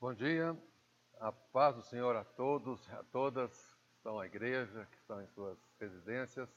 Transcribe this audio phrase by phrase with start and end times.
[0.00, 0.56] Bom dia,
[1.18, 5.26] a paz do Senhor a todos, a todas que estão à igreja, que estão em
[5.26, 6.48] suas residências.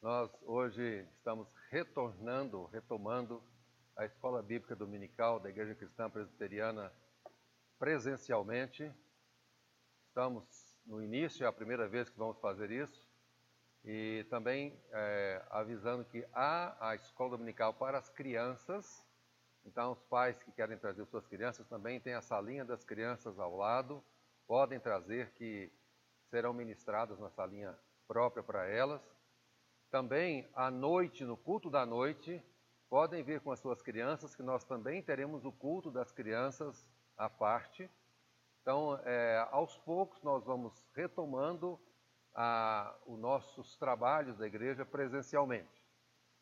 [0.00, 3.42] Nós hoje estamos retornando, retomando
[3.96, 6.92] a escola bíblica dominical da Igreja Cristã Presbiteriana
[7.76, 8.88] presencialmente.
[10.06, 10.46] Estamos
[10.86, 13.04] no início, é a primeira vez que vamos fazer isso.
[13.84, 19.04] E também é, avisando que há a escola dominical para as crianças
[19.68, 23.54] então, os pais que querem trazer suas crianças também têm a salinha das crianças ao
[23.54, 24.02] lado,
[24.46, 25.70] podem trazer que
[26.30, 29.02] serão ministradas na salinha própria para elas.
[29.90, 32.42] Também à noite, no culto da noite,
[32.88, 37.28] podem vir com as suas crianças, que nós também teremos o culto das crianças à
[37.28, 37.90] parte.
[38.62, 41.78] Então, é, aos poucos, nós vamos retomando
[42.34, 45.84] a, os nossos trabalhos da igreja presencialmente.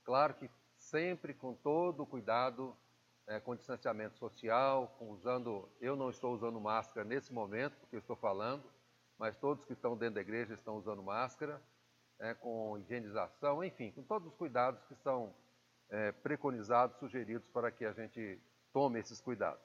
[0.05, 2.77] Claro que sempre com todo o cuidado
[3.27, 5.69] é, com distanciamento social, com usando.
[5.81, 8.65] Eu não estou usando máscara nesse momento, porque eu estou falando,
[9.19, 11.61] mas todos que estão dentro da igreja estão usando máscara,
[12.19, 15.35] é, com higienização, enfim, com todos os cuidados que são
[15.91, 18.41] é, preconizados, sugeridos para que a gente
[18.73, 19.63] tome esses cuidados.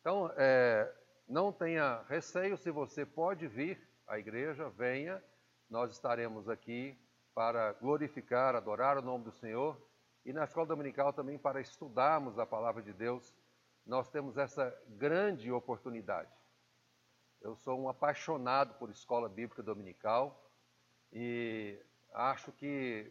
[0.00, 0.92] Então, é,
[1.28, 5.22] não tenha receio, se você pode vir à igreja, venha,
[5.68, 6.96] nós estaremos aqui
[7.34, 9.76] para glorificar, adorar o nome do Senhor
[10.26, 13.32] e na escola dominical também para estudarmos a palavra de Deus,
[13.86, 16.28] nós temos essa grande oportunidade.
[17.40, 20.50] Eu sou um apaixonado por escola bíblica dominical
[21.12, 21.78] e
[22.12, 23.08] acho que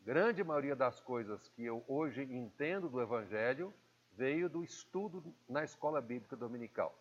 [0.00, 3.70] grande maioria das coisas que eu hoje entendo do Evangelho
[4.12, 6.98] veio do estudo na escola bíblica dominical.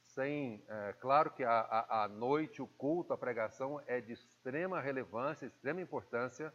[0.00, 4.80] Sem, é, claro que a, a, a noite, o culto, a pregação é de extrema
[4.80, 6.54] relevância, extrema importância,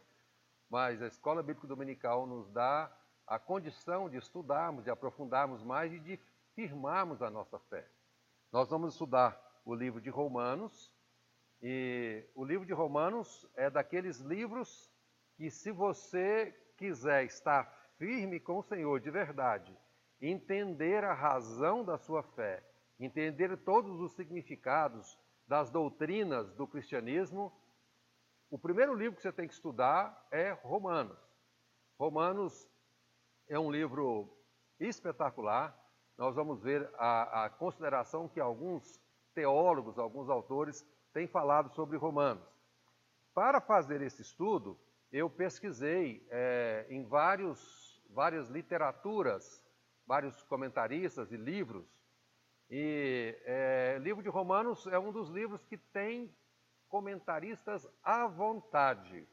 [0.68, 2.92] mas a escola bíblica dominical nos dá
[3.26, 6.18] a condição de estudarmos, de aprofundarmos mais e de
[6.54, 7.88] firmarmos a nossa fé.
[8.52, 10.92] Nós vamos estudar o livro de Romanos,
[11.60, 14.90] e o livro de Romanos é daqueles livros
[15.36, 17.64] que, se você quiser estar
[17.98, 19.76] firme com o Senhor de verdade,
[20.20, 22.64] entender a razão da sua fé,
[22.98, 27.52] entender todos os significados das doutrinas do cristianismo,
[28.50, 31.18] o primeiro livro que você tem que estudar é Romanos.
[31.98, 32.68] Romanos
[33.48, 34.34] é um livro
[34.80, 35.76] espetacular.
[36.16, 39.00] Nós vamos ver a, a consideração que alguns
[39.34, 42.48] teólogos, alguns autores têm falado sobre Romanos.
[43.34, 44.78] Para fazer esse estudo,
[45.12, 49.64] eu pesquisei é, em vários, várias literaturas,
[50.06, 51.86] vários comentaristas e livros.
[52.70, 56.34] E é, livro de Romanos é um dos livros que tem
[56.88, 59.26] comentaristas à vontade.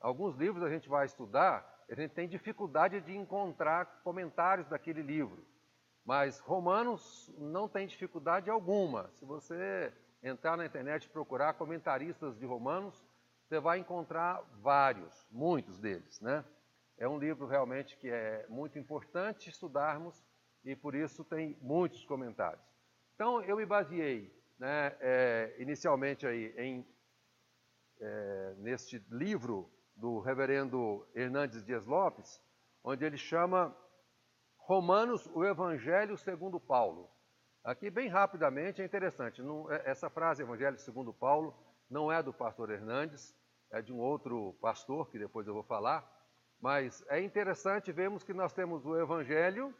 [0.00, 5.46] Alguns livros a gente vai estudar, a gente tem dificuldade de encontrar comentários daquele livro.
[6.04, 9.10] Mas Romanos não tem dificuldade alguma.
[9.14, 9.92] Se você
[10.22, 13.02] entrar na internet e procurar comentaristas de Romanos,
[13.46, 16.44] você vai encontrar vários, muitos deles, né?
[16.96, 20.24] É um livro realmente que é muito importante estudarmos
[20.64, 22.64] e por isso tem muitos comentários.
[23.14, 26.86] Então eu me baseei né, é, inicialmente aí em,
[28.00, 32.40] é, neste livro do reverendo Hernandes Dias Lopes,
[32.82, 33.76] onde ele chama
[34.56, 37.10] Romanos, o Evangelho segundo Paulo.
[37.62, 41.54] Aqui, bem rapidamente, é interessante, não, é, essa frase, Evangelho segundo Paulo,
[41.88, 43.34] não é do pastor Hernandes,
[43.70, 46.08] é de um outro pastor, que depois eu vou falar,
[46.60, 49.74] mas é interessante vermos que nós temos o Evangelho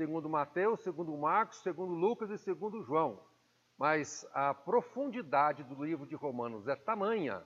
[0.00, 3.22] segundo Mateus, segundo Marcos, segundo Lucas e segundo João.
[3.80, 7.42] Mas a profundidade do livro de Romanos é tamanha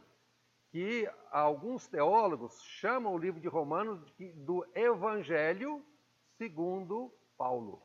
[0.73, 4.01] que alguns teólogos chamam o livro de Romanos
[4.35, 5.81] do Evangelho
[6.37, 7.81] segundo Paulo.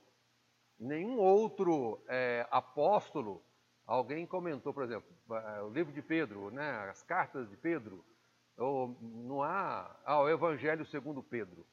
[0.79, 3.39] Nenhum outro é, apóstolo,
[3.85, 8.03] alguém comentou, por exemplo, é, o livro de Pedro, né, as cartas de Pedro,
[8.57, 11.63] ou não há ah, o Evangelho segundo Pedro,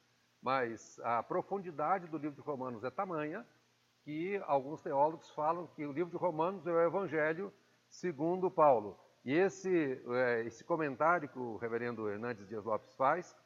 [0.43, 3.47] mas a profundidade do livro de Romanos é tamanha
[4.07, 7.53] que alguns teólogos falam que o livro de Romanos é o Evangelho
[7.89, 8.97] segundo Paulo.
[9.25, 13.37] E esse, é, esse comentário que o reverendo Hernandes Dias Lopes faz,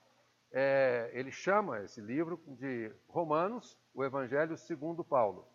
[0.53, 5.49] é, ele chama esse livro de Romanos, o Evangelho segundo Paulo.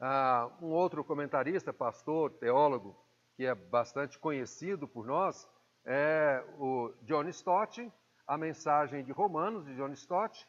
[0.00, 2.96] Ah, um outro comentarista, pastor, teólogo,
[3.36, 5.48] que é bastante conhecido por nós,
[5.84, 7.88] é o John Stott,
[8.26, 10.44] a mensagem de Romanos, de John Stott,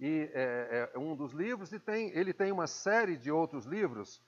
[0.00, 4.22] e é, é, um dos livros, e tem, ele tem uma série de outros livros,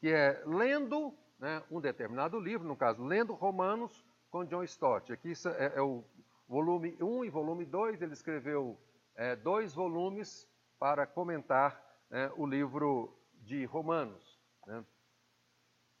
[0.00, 5.12] que é lendo né, um determinado livro, no caso, lendo Romanos com John Stott.
[5.12, 6.02] Aqui é, é o
[6.48, 8.80] volume 1 e volume 2, ele escreveu
[9.14, 10.48] é, dois volumes
[10.78, 11.78] para comentar
[12.08, 14.40] né, o livro de Romanos.
[14.66, 14.84] Né?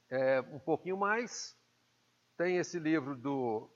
[0.08, 1.54] É, um pouquinho mais,
[2.38, 3.68] tem esse livro do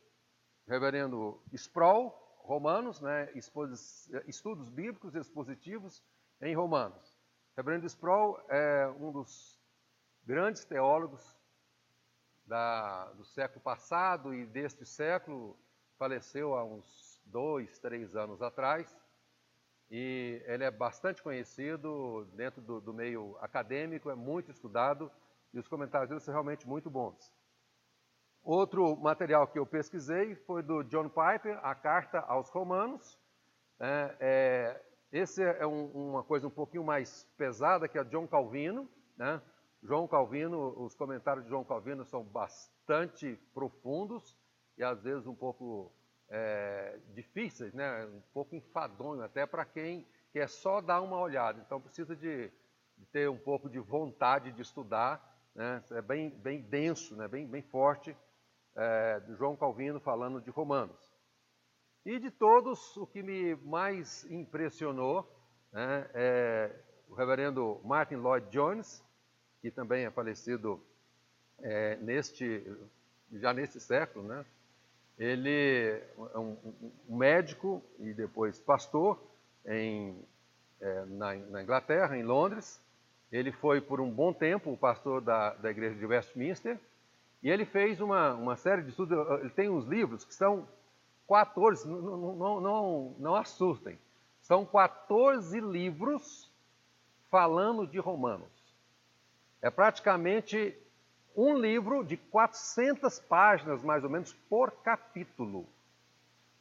[0.66, 3.31] reverendo Sproul, Romanos, né?
[3.35, 6.03] Estudos Bíblicos Expositivos
[6.41, 7.19] em Romanos.
[7.56, 9.61] Reverendo Sproul é um dos
[10.25, 11.37] grandes teólogos
[12.44, 15.56] da, do século passado e deste século,
[15.99, 18.97] faleceu há uns dois, três anos atrás,
[19.91, 25.11] e ele é bastante conhecido dentro do, do meio acadêmico, é muito estudado,
[25.53, 27.33] e os comentários dele são realmente muito bons.
[28.44, 33.17] Outro material que eu pesquisei foi do John Piper, a Carta aos Romanos.
[33.79, 38.91] É, é, esse é um, uma coisa um pouquinho mais pesada que a John Calvino.
[39.17, 39.41] Né?
[39.81, 44.37] João Calvino, os comentários de João Calvino são bastante profundos
[44.77, 45.93] e às vezes um pouco
[46.29, 48.06] é, difíceis, né?
[48.06, 51.62] um pouco enfadonho até para quem quer só dar uma olhada.
[51.65, 52.50] Então precisa de,
[52.99, 55.31] de ter um pouco de vontade de estudar.
[55.55, 55.81] Né?
[55.93, 57.29] É bem, bem denso, né?
[57.29, 58.17] bem, bem forte
[58.76, 61.12] é, de João Calvino falando de Romanos.
[62.04, 65.28] E de todos, o que me mais impressionou
[65.72, 66.70] né, é
[67.08, 69.04] o reverendo Martin Lloyd Jones,
[69.60, 70.82] que também é falecido
[71.60, 72.64] é, neste,
[73.34, 74.44] já neste século, né?
[75.19, 76.02] Ele
[76.34, 76.56] é um,
[77.08, 79.22] um médico e depois pastor
[79.64, 80.19] em,
[80.80, 82.80] é, na, na, Inglaterra, em Londres.
[83.30, 86.78] Ele foi por um bom tempo o pastor da, da igreja de Westminster
[87.43, 90.67] e ele fez uma, uma série de estudos, ele tem uns livros que são
[91.29, 93.99] 14, não, não, não, não assustem,
[94.41, 96.50] são 14 livros
[97.31, 98.50] falando de Romanos.
[99.61, 100.77] É praticamente
[101.35, 105.67] um livro de 400 páginas, mais ou menos, por capítulo.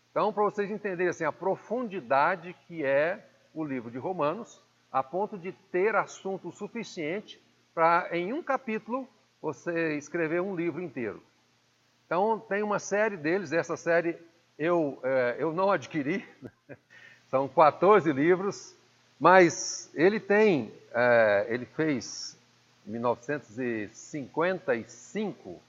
[0.10, 4.62] Então, para vocês entenderem assim, a profundidade que é o livro de Romanos,
[4.92, 7.42] a ponto de ter assunto suficiente
[7.74, 9.08] para, em um capítulo,
[9.42, 11.22] você escrever um livro inteiro.
[12.06, 14.16] Então, tem uma série deles, essa série
[14.60, 16.24] eu, é, eu não adquiri,
[17.30, 18.76] são 14 livros,
[19.20, 22.38] mas ele tem, é, ele fez,
[22.86, 25.60] em 1955,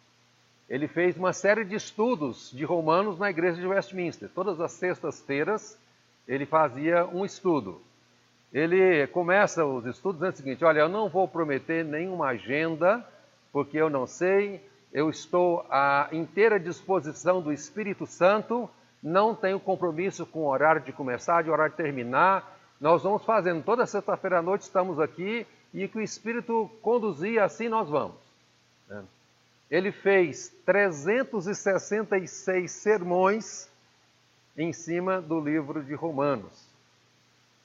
[0.68, 4.28] ele fez uma série de estudos de romanos na igreja de Westminster.
[4.34, 5.78] Todas as sextas-feiras
[6.26, 7.80] ele fazia um estudo.
[8.52, 13.06] Ele começa os estudos dizendo o seguinte: olha, eu não vou prometer nenhuma agenda
[13.52, 18.68] porque eu não sei, eu estou à inteira disposição do Espírito Santo,
[19.02, 22.58] não tenho compromisso com o horário de começar, de horário de terminar.
[22.80, 27.68] Nós vamos fazendo, toda sexta-feira à noite estamos aqui e que o Espírito conduzia, assim
[27.68, 28.16] nós vamos.
[28.88, 29.04] Né?
[29.70, 33.70] Ele fez 366 sermões
[34.56, 36.70] em cima do livro de Romanos.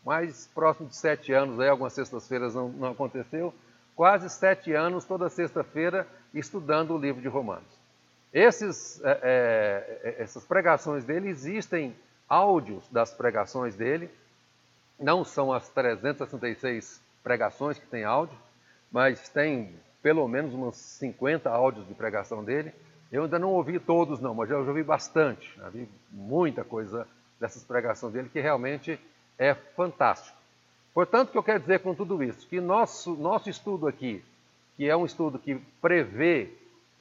[0.06, 3.54] Mais próximo de sete anos, aí algumas sextas-feiras não, não aconteceu,
[3.98, 7.66] quase sete anos, toda sexta-feira, estudando o livro de Romanos.
[8.32, 11.96] Esses, é, é, é, essas pregações dele, existem
[12.30, 14.08] áudios das pregações dele,
[15.00, 18.38] não são as 366 pregações que tem áudio,
[18.92, 22.72] mas tem pelo menos uns 50 áudios de pregação dele.
[23.12, 25.52] Eu ainda não ouvi todos, não, mas já ouvi bastante.
[25.58, 27.08] Já vi muita coisa
[27.40, 29.00] dessas pregações dele que realmente
[29.40, 30.37] é fantástico.
[30.98, 32.48] Portanto, o que eu quero dizer com tudo isso?
[32.48, 34.26] Que nosso, nosso estudo aqui,
[34.76, 36.50] que é um estudo que prevê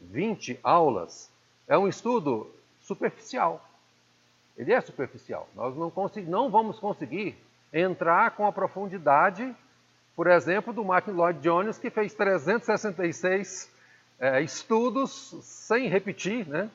[0.03, 1.31] 20 aulas,
[1.67, 2.47] é um estudo
[2.83, 3.67] superficial.
[4.55, 5.49] Ele é superficial.
[5.55, 5.91] Nós não,
[6.27, 7.39] não vamos conseguir
[7.73, 9.57] entrar com a profundidade,
[10.15, 13.73] por exemplo, do Martin Lloyd Jones, que fez 366
[14.21, 16.71] é, estudos sem repetir, né?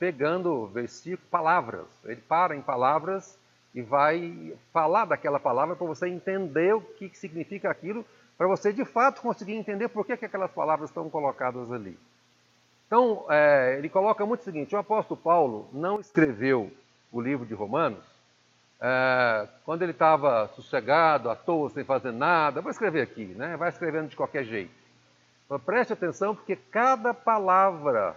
[0.00, 1.86] pegando versículos, palavras.
[2.04, 3.38] Ele para em palavras
[3.74, 8.04] e vai falar daquela palavra para você entender o que significa aquilo,
[8.36, 11.98] para você de fato conseguir entender por que, que aquelas palavras estão colocadas ali.
[12.86, 16.72] Então, é, ele coloca muito o seguinte: o apóstolo Paulo não escreveu
[17.12, 18.04] o livro de Romanos
[18.80, 22.60] é, quando ele estava sossegado, à toa, sem fazer nada.
[22.60, 23.56] Vou escrever aqui, né?
[23.56, 24.72] vai escrevendo de qualquer jeito.
[25.48, 28.16] Mas preste atenção, porque cada palavra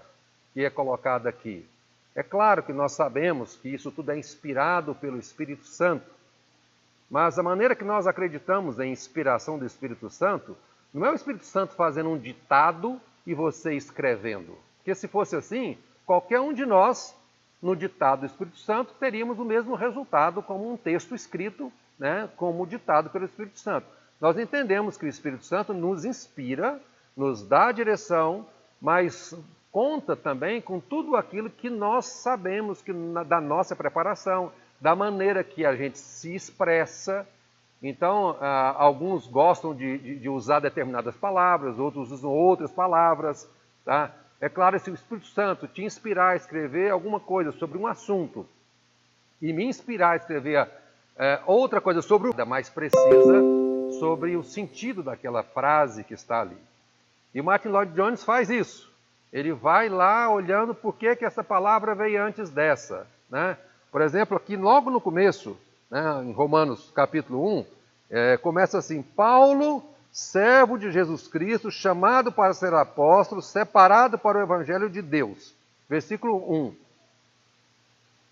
[0.53, 1.67] que é colocada aqui,
[2.15, 6.05] é claro que nós sabemos que isso tudo é inspirado pelo Espírito Santo,
[7.10, 10.55] mas a maneira que nós acreditamos em inspiração do Espírito Santo
[10.93, 14.55] não é o Espírito Santo fazendo um ditado e você escrevendo.
[14.77, 17.15] Porque se fosse assim, qualquer um de nós,
[17.62, 22.67] no ditado do Espírito Santo, teríamos o mesmo resultado como um texto escrito, né, como
[22.67, 23.88] ditado pelo Espírito Santo.
[24.22, 26.79] Nós entendemos que o Espírito Santo nos inspira,
[27.15, 28.46] nos dá a direção,
[28.82, 29.36] mas
[29.74, 32.94] conta também com tudo aquilo que nós sabemos que
[33.27, 37.27] da nossa preparação, da maneira que a gente se expressa,
[37.82, 43.50] Então, ah, alguns gostam de, de, de, usar determinadas palavras, outros usam outras palavras.
[43.84, 44.10] Tá?
[44.39, 48.48] É claro, se o Espírito Santo te inspirar a escrever alguma coisa sobre um assunto
[49.42, 50.70] e me inspirar a escrever
[51.18, 53.42] é, outra coisa sobre o mais precisa
[54.00, 56.58] sobre o sentido daquela frase que está ali.
[57.36, 58.93] E Martin Lloyd Jones faz isso.
[59.34, 63.08] Ele vai lá olhando por que, que essa palavra veio antes dessa.
[63.28, 63.58] Né?
[63.92, 65.58] Por exemplo, aqui logo no começo,
[65.90, 67.66] né, em Romanos capítulo 1,
[68.12, 74.42] é, começa assim: Paulo, servo de Jesus Cristo, chamado para ser apóstolo, separado para o
[74.42, 75.56] evangelho de Deus.
[75.90, 76.38] Versículo
[76.68, 76.75] 1.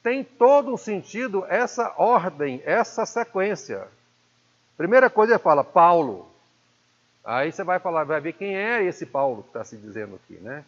[0.03, 3.88] Tem todo um sentido essa ordem, essa sequência.
[4.77, 6.27] Primeira coisa ele fala, Paulo.
[7.24, 10.39] Aí você vai falar, vai ver quem é esse Paulo que está se dizendo aqui,
[10.41, 10.63] né?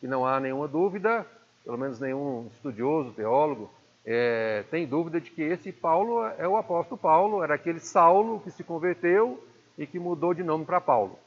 [0.00, 1.26] Que não há nenhuma dúvida,
[1.64, 3.70] pelo menos nenhum estudioso, teólogo,
[4.04, 8.50] é, tem dúvida de que esse Paulo é o apóstolo Paulo, era aquele Saulo que
[8.50, 9.42] se converteu
[9.76, 11.18] e que mudou de nome para Paulo.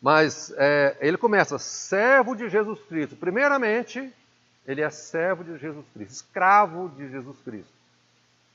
[0.00, 3.16] Mas é, ele começa, servo de Jesus Cristo.
[3.16, 4.12] Primeiramente,
[4.66, 7.76] ele é servo de Jesus Cristo, escravo de Jesus Cristo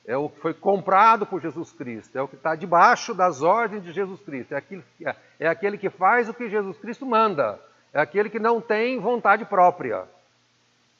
[0.05, 3.83] é o que foi comprado por Jesus Cristo, é o que está debaixo das ordens
[3.83, 4.83] de Jesus Cristo, é aquele,
[5.39, 7.59] é aquele que faz o que Jesus Cristo manda,
[7.93, 10.05] é aquele que não tem vontade própria.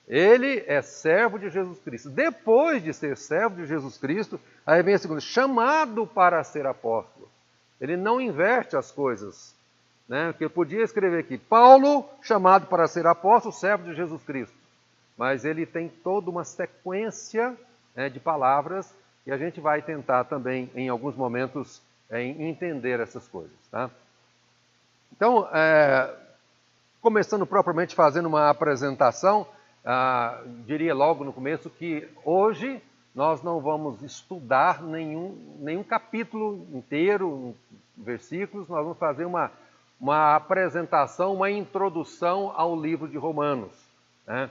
[0.07, 2.10] Ele é servo de Jesus Cristo.
[2.10, 7.29] Depois de ser servo de Jesus Cristo, aí vem a segunda, chamado para ser apóstolo.
[7.79, 9.55] Ele não inverte as coisas.
[10.07, 10.33] Né?
[10.33, 14.55] Porque podia escrever aqui, Paulo, chamado para ser apóstolo, servo de Jesus Cristo.
[15.17, 17.55] Mas ele tem toda uma sequência
[17.95, 18.93] né, de palavras
[19.25, 23.55] e a gente vai tentar também, em alguns momentos, é, entender essas coisas.
[23.71, 23.89] Tá?
[25.13, 26.13] Então, é,
[27.01, 29.48] começando propriamente fazendo uma apresentação,
[29.84, 32.81] ah, diria logo no começo que hoje
[33.15, 37.55] nós não vamos estudar nenhum, nenhum capítulo inteiro,
[37.98, 39.51] versículos, nós vamos fazer uma,
[40.00, 43.74] uma apresentação, uma introdução ao livro de Romanos.
[44.27, 44.50] Né?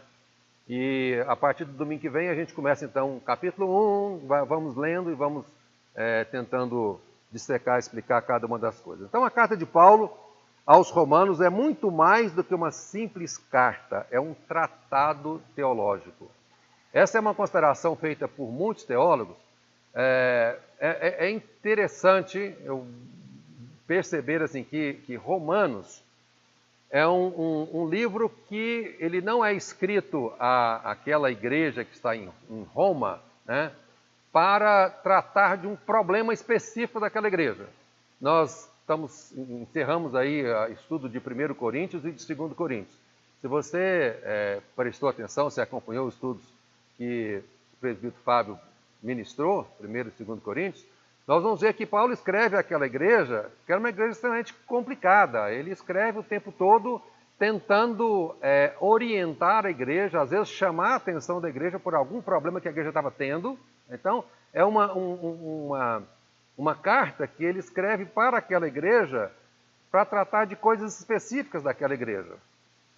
[0.69, 5.11] E a partir do domingo que vem a gente começa então capítulo 1, vamos lendo
[5.11, 5.47] e vamos
[5.95, 9.07] é, tentando dissecar, explicar cada uma das coisas.
[9.09, 10.13] Então a carta de Paulo
[10.71, 16.31] aos Romanos é muito mais do que uma simples carta, é um tratado teológico.
[16.93, 19.37] Essa é uma consideração feita por muitos teólogos.
[19.93, 22.87] É, é, é interessante eu
[23.85, 26.05] perceber assim que, que Romanos
[26.89, 32.15] é um, um, um, livro que ele não é escrito à, àquela igreja que está
[32.15, 33.73] em, em Roma, né,
[34.33, 37.69] para tratar de um problema específico daquela igreja.
[38.21, 42.99] Nós estamos, encerramos aí o estudo de 1 Coríntios e de 2 Coríntios.
[43.41, 46.43] Se você é, prestou atenção, se acompanhou os estudos
[46.99, 47.41] que
[47.75, 48.59] o presbítero Fábio
[49.01, 50.85] ministrou, 1 e 2 Coríntios,
[51.25, 55.53] nós vamos ver que Paulo escreve aquela igreja, que era uma igreja extremamente complicada.
[55.53, 57.01] Ele escreve o tempo todo
[57.39, 62.61] tentando é, orientar a igreja, às vezes chamar a atenção da igreja por algum problema
[62.61, 63.57] que a igreja estava tendo.
[63.89, 66.03] Então, é uma, um, uma,
[66.61, 69.33] uma carta que ele escreve para aquela igreja
[69.91, 72.35] para tratar de coisas específicas daquela igreja.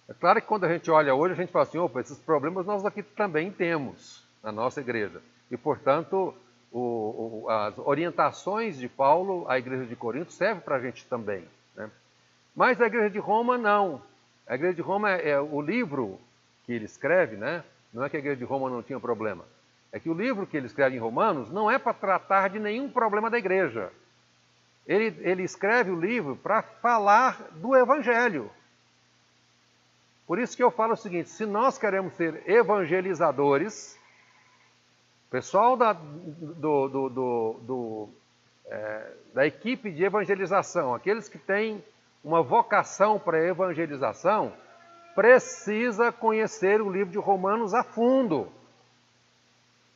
[0.09, 2.65] É claro que quando a gente olha hoje, a gente fala assim, opa, esses problemas
[2.65, 5.21] nós aqui também temos na nossa igreja.
[5.49, 6.35] E, portanto,
[6.73, 11.47] o, o, as orientações de Paulo à igreja de Corinto servem para a gente também.
[11.73, 11.89] Né?
[12.53, 14.01] Mas a igreja de Roma não.
[14.45, 16.19] A igreja de Roma é, é, o livro
[16.65, 17.63] que ele escreve, né?
[17.93, 19.45] não é que a igreja de Roma não tinha problema.
[19.93, 22.89] É que o livro que ele escreve em Romanos não é para tratar de nenhum
[22.89, 23.91] problema da igreja.
[24.87, 28.49] Ele, ele escreve o livro para falar do evangelho.
[30.25, 33.97] Por isso que eu falo o seguinte: se nós queremos ser evangelizadores,
[35.29, 38.09] pessoal da, do, do, do, do
[38.65, 41.83] é, da equipe de evangelização, aqueles que têm
[42.23, 44.53] uma vocação para evangelização,
[45.13, 48.51] precisa conhecer o livro de Romanos a fundo.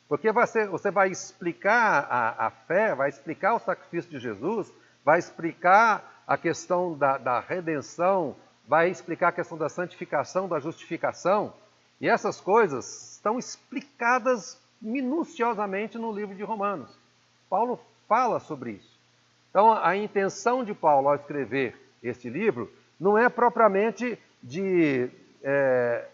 [0.08, 4.72] Porque você, você vai explicar a, a, fé, vai explicar o sacrifício de Jesus,
[5.04, 8.34] vai explicar a questão da, da redenção,
[8.66, 11.52] vai explicar a questão da santificação, da justificação,
[12.00, 16.96] e essas coisas estão explicadas minuciosamente no livro de Romanos.
[17.50, 18.98] Paulo fala sobre isso.
[19.50, 25.10] Então, a intenção de Paulo ao escrever este livro não é propriamente de,
[25.42, 26.06] é,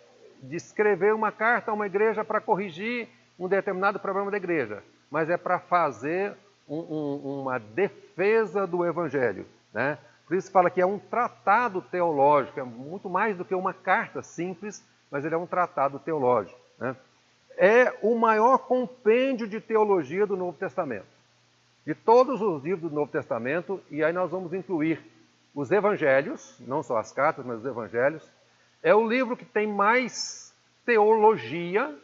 [0.43, 5.29] de escrever uma carta a uma igreja para corrigir um determinado problema da igreja, mas
[5.31, 6.35] é para fazer
[6.69, 9.47] um, um, uma defesa do evangelho.
[9.73, 9.99] Né?
[10.27, 14.23] Por isso fala que é um tratado teológico, é muito mais do que uma carta
[14.23, 16.59] simples, mas ele é um tratado teológico.
[16.79, 16.97] Né?
[17.57, 21.15] é o maior compêndio de teologia do Novo Testamento.
[21.87, 25.05] de todos os livros do Novo Testamento, e aí nós vamos incluir
[25.55, 28.27] os evangelhos, não só as cartas, mas os evangelhos.
[28.83, 30.55] É o livro que tem mais
[30.87, 31.95] teologia.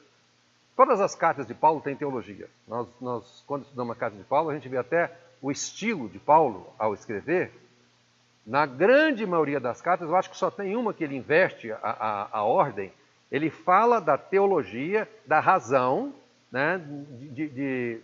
[0.81, 2.49] Todas as cartas de Paulo têm teologia.
[2.67, 6.19] Nós, nós quando estudamos a carta de Paulo, a gente vê até o estilo de
[6.19, 7.53] Paulo ao escrever.
[8.47, 11.79] Na grande maioria das cartas, eu acho que só tem uma que ele investe a,
[11.83, 12.91] a, a ordem.
[13.31, 16.15] Ele fala da teologia, da razão,
[16.51, 18.01] né, de, de, de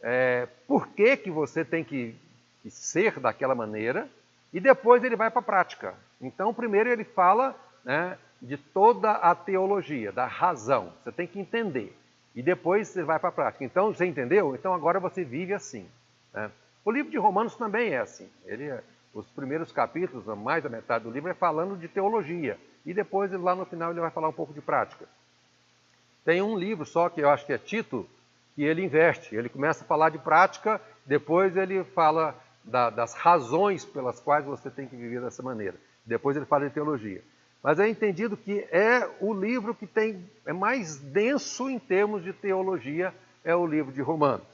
[0.00, 2.14] é, por que, que você tem que,
[2.62, 4.08] que ser daquela maneira,
[4.52, 5.94] e depois ele vai para a prática.
[6.20, 10.92] Então, primeiro ele fala né, de toda a teologia, da razão.
[11.02, 11.98] Você tem que entender.
[12.34, 13.64] E depois você vai para a prática.
[13.64, 14.54] Então, você entendeu?
[14.54, 15.86] Então agora você vive assim.
[16.32, 16.50] Né?
[16.84, 18.28] O livro de Romanos também é assim.
[18.46, 18.82] Ele, é,
[19.12, 22.58] os primeiros capítulos, mais da metade do livro, é falando de teologia.
[22.86, 25.06] E depois, lá no final, ele vai falar um pouco de prática.
[26.24, 28.08] Tem um livro só, que eu acho que é Tito,
[28.54, 29.34] que ele investe.
[29.34, 32.34] Ele começa a falar de prática, depois ele fala
[32.64, 35.76] da, das razões pelas quais você tem que viver dessa maneira.
[36.04, 37.22] Depois ele fala de teologia.
[37.62, 42.32] Mas é entendido que é o livro que tem é mais denso em termos de
[42.32, 43.14] teologia,
[43.44, 44.46] é o livro de Romanos.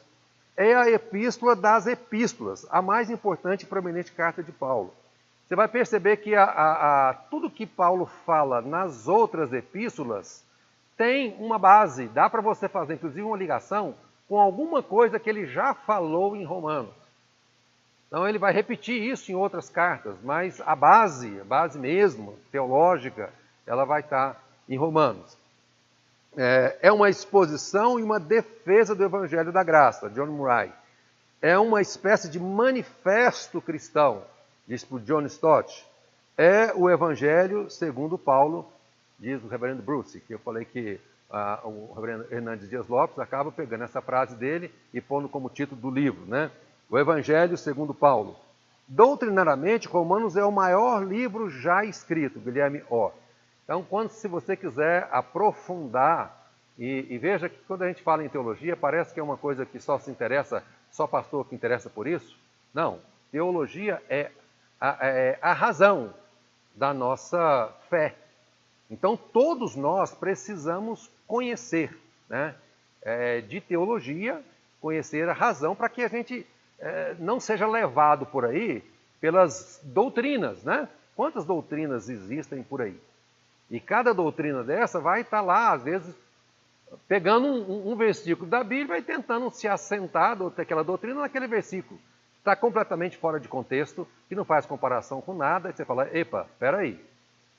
[0.56, 4.92] É a epístola das epístolas, a mais importante e prominente carta de Paulo.
[5.46, 10.44] Você vai perceber que a, a, a, tudo que Paulo fala nas outras epístolas
[10.96, 13.94] tem uma base, dá para você fazer inclusive uma ligação
[14.28, 17.05] com alguma coisa que ele já falou em Romanos.
[18.08, 23.32] Então ele vai repetir isso em outras cartas, mas a base, a base mesmo, teológica,
[23.66, 25.36] ela vai estar em Romanos.
[26.36, 30.72] É, é uma exposição e uma defesa do Evangelho da Graça, John Murray.
[31.42, 34.22] É uma espécie de manifesto cristão,
[34.66, 35.86] diz por John Stott.
[36.36, 38.70] É o Evangelho segundo Paulo,
[39.18, 43.50] diz o reverendo Bruce, que eu falei que ah, o reverendo Hernandes Dias Lopes acaba
[43.50, 46.50] pegando essa frase dele e pondo como título do livro, né?
[46.88, 48.36] O Evangelho segundo Paulo.
[48.86, 53.10] Doutrinariamente, Romanos é o maior livro já escrito, Guilherme O.
[53.64, 58.28] Então, quando se você quiser aprofundar, e, e, veja que quando a gente fala em
[58.28, 62.06] teologia, parece que é uma coisa que só se interessa, só pastor que interessa por
[62.06, 62.38] isso.
[62.72, 63.00] Não,
[63.32, 64.30] teologia é
[64.80, 66.14] a, é a razão
[66.76, 68.14] da nossa fé.
[68.88, 72.54] Então, todos nós precisamos conhecer né,
[73.02, 74.40] é, de teologia,
[74.80, 76.46] conhecer a razão para que a gente
[76.78, 78.82] é, não seja levado por aí
[79.20, 80.88] pelas doutrinas, né?
[81.14, 83.00] Quantas doutrinas existem por aí?
[83.70, 86.14] E cada doutrina dessa vai estar lá, às vezes,
[87.08, 91.98] pegando um, um versículo da Bíblia e tentando se assentar daquela doutrina naquele versículo.
[92.38, 96.46] Está completamente fora de contexto, que não faz comparação com nada, e você fala, epa,
[96.60, 97.04] peraí,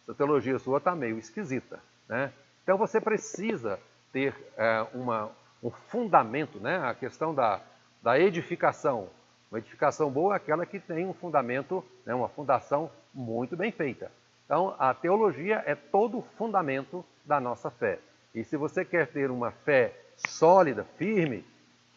[0.04, 1.82] essa teologia sua está meio esquisita.
[2.08, 2.32] Né?
[2.64, 3.78] Então você precisa
[4.14, 5.30] ter é, uma,
[5.62, 6.78] um fundamento, né?
[6.78, 7.60] a questão da,
[8.08, 9.10] da edificação.
[9.52, 14.10] Uma edificação boa é aquela que tem um fundamento, né, uma fundação muito bem feita.
[14.46, 18.00] Então, a teologia é todo o fundamento da nossa fé.
[18.34, 19.94] E se você quer ter uma fé
[20.26, 21.44] sólida, firme,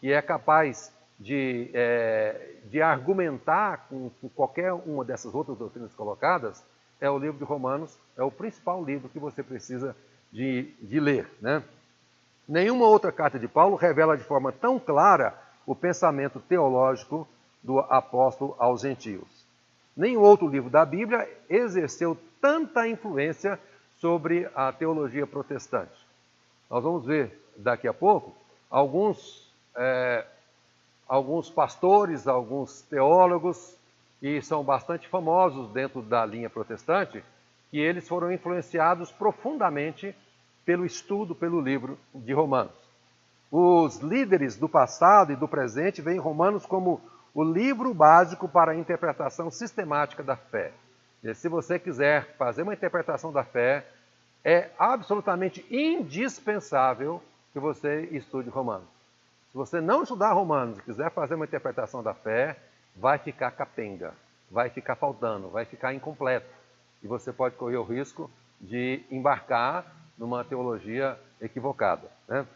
[0.01, 6.61] que é capaz de, é, de argumentar com, com, qualquer uma dessas outras doutrinas colocadas,
[7.01, 9.95] é o livro de Romanos, é o principal livro que você precisa
[10.33, 11.31] de, de ler.
[11.41, 11.63] Né?
[12.49, 17.29] Nenhuma outra carta de Paulo revela de forma tão clara o pensamento teológico
[17.63, 19.47] do apóstolo aos gentios.
[19.97, 23.57] Nenhum outro livro da Bíblia exerceu tanta influência
[23.97, 25.93] sobre a teologia protestante.
[26.69, 28.35] Nós vamos ver daqui a pouco
[28.69, 30.27] alguns, é,
[31.07, 33.77] alguns pastores, alguns teólogos
[34.19, 37.23] que são bastante famosos dentro da linha protestante,
[37.71, 40.17] que eles foram influenciados profundamente
[40.65, 42.80] pelo estudo, pelo livro de Romanos.
[43.51, 47.01] Os líderes do passado e do presente veem Romanos como
[47.35, 50.73] o livro básico para a interpretação sistemática da fé.
[51.23, 53.87] E se você quiser fazer uma interpretação da fé,
[54.45, 58.89] é absolutamente indispensável que você estude Romanos.
[59.51, 62.57] Se você não estudar Romanos e quiser fazer uma interpretação da fé,
[62.97, 64.15] vai ficar capenga,
[64.51, 66.49] vai ficar faltando, vai ficar incompleto.
[67.03, 69.85] E você pode correr o risco de embarcar
[70.17, 72.09] numa teologia equivocada.
[72.29, 72.47] Né?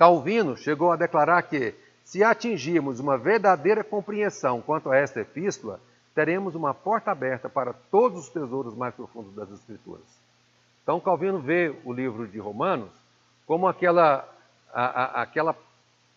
[0.00, 5.78] Calvino chegou a declarar que, se atingirmos uma verdadeira compreensão quanto a esta epístola,
[6.14, 10.06] teremos uma porta aberta para todos os tesouros mais profundos das Escrituras.
[10.82, 12.88] Então, Calvino vê o livro de Romanos
[13.46, 14.26] como aquela,
[14.72, 15.54] a, a, aquela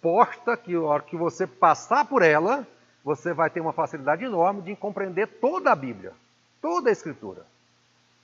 [0.02, 2.65] porta que, a hora que você passar por ela,
[3.04, 6.13] você vai ter uma facilidade enorme de compreender toda a Bíblia,
[6.62, 7.46] toda a Escritura.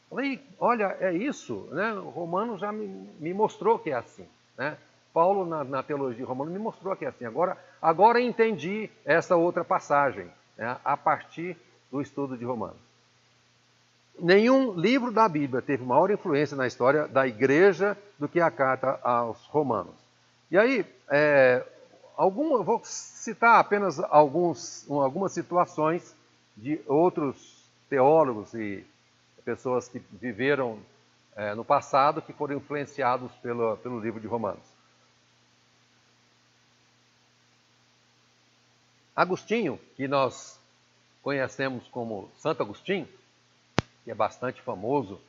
[0.09, 1.91] Falei, olha, é isso, né?
[1.95, 2.87] O Romano já me,
[3.19, 4.25] me mostrou que é assim,
[4.57, 4.77] né?
[5.19, 7.25] Paulo, na, na teologia romana, me mostrou que é assim.
[7.25, 11.57] Agora, agora entendi essa outra passagem, né, a partir
[11.91, 12.77] do estudo de Romanos.
[14.17, 18.97] Nenhum livro da Bíblia teve maior influência na história da igreja do que a carta
[19.03, 19.93] aos Romanos.
[20.49, 21.65] E aí, é,
[22.15, 26.15] alguma, vou citar apenas alguns, algumas situações
[26.55, 28.85] de outros teólogos e
[29.43, 30.79] pessoas que viveram
[31.35, 34.78] é, no passado que foram influenciados pelo, pelo livro de Romanos.
[39.19, 40.57] Agostinho, que nós
[41.21, 43.05] conhecemos como Santo Agostinho,
[44.05, 45.19] que é bastante famoso,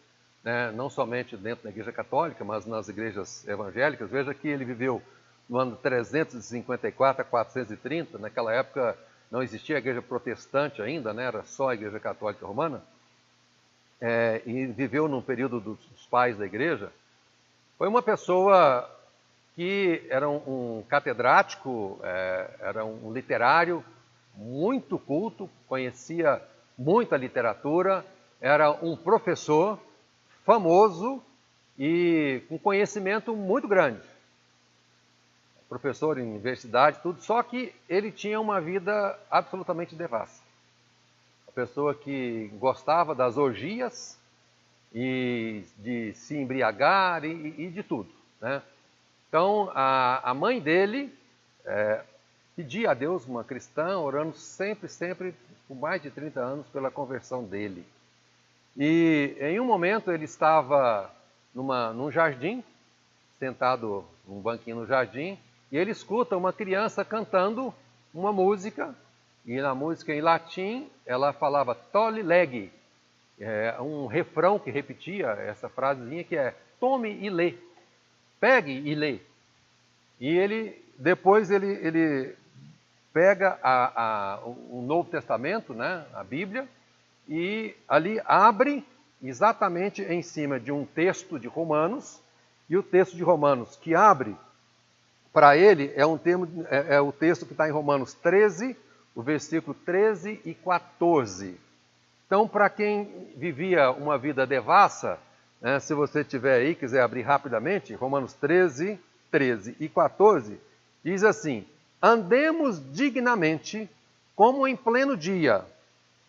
[0.44, 4.08] né, não somente dentro da Igreja Católica, mas nas igrejas evangélicas.
[4.08, 5.02] Veja que ele viveu
[5.48, 8.96] no ano 354 a 430, naquela época
[9.28, 12.84] não existia a Igreja Protestante ainda, né, era só a Igreja Católica Romana.
[14.00, 16.92] É, e viveu num período dos, dos, pais da igreja,
[17.76, 18.88] foi uma pessoa
[19.54, 23.84] que era um, catedrático, é, era um literário
[24.34, 26.42] muito culto, conhecia
[26.78, 28.04] muita literatura,
[28.40, 29.78] era um professor
[30.44, 31.22] famoso
[31.78, 34.00] e com conhecimento muito grande.
[35.68, 40.42] Professor em universidade, tudo, só que ele tinha uma vida absolutamente devassa
[41.50, 44.16] a pessoa que gostava das orgias
[44.94, 48.08] e de se embriagar e, e de tudo.
[48.40, 48.62] Né?
[49.30, 51.14] Então, a, a mãe dele
[51.64, 52.02] é,
[52.56, 55.32] pedia a Deus, uma cristã, orando sempre, sempre,
[55.68, 57.86] por mais de 30 anos, pela conversão dele.
[58.76, 61.08] E em um momento ele estava
[61.54, 62.64] numa, num jardim,
[63.38, 65.38] sentado num banquinho no jardim,
[65.70, 67.72] e ele escuta uma criança cantando
[68.12, 68.92] uma música
[69.46, 72.72] e na música em latim ela falava tole leg,
[73.38, 77.54] é um refrão que repetia essa frasezinha que é tome e lê,
[78.40, 79.20] pegue e lê.
[80.18, 82.36] E ele depois ele, ele
[83.12, 84.02] pega a,
[84.34, 86.68] a, o Novo Testamento, né, a Bíblia,
[87.28, 88.84] e ali abre
[89.22, 92.20] exatamente em cima de um texto de Romanos,
[92.68, 94.36] e o texto de Romanos que abre
[95.32, 98.76] para ele é, um termo, é, é o texto que está em Romanos 13,
[99.14, 101.58] o versículo 13 e 14.
[102.26, 105.18] Então, para quem vivia uma vida devassa,
[105.60, 108.98] né, se você tiver aí, quiser abrir rapidamente, Romanos 13,
[109.30, 110.58] 13 e 14,
[111.04, 111.66] diz assim:
[112.02, 113.88] Andemos dignamente,
[114.34, 115.64] como em pleno dia,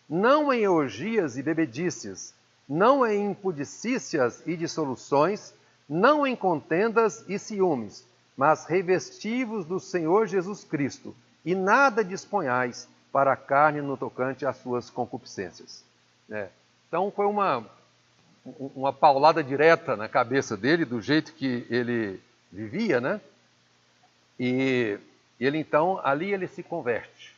[0.08, 2.34] não em orgias e bebedices,
[2.68, 5.54] não em impudicícias e dissoluções,
[5.88, 11.14] não em contendas e ciúmes, mas revestivos do Senhor Jesus Cristo
[11.44, 15.84] e nada disponhais para a carne no tocante às suas concupiscências.
[16.30, 16.48] É.
[16.88, 17.66] Então foi uma,
[18.44, 23.20] uma paulada direta na cabeça dele, do jeito que ele vivia, né?
[24.38, 24.98] E
[25.40, 27.34] ele então, ali ele se converte.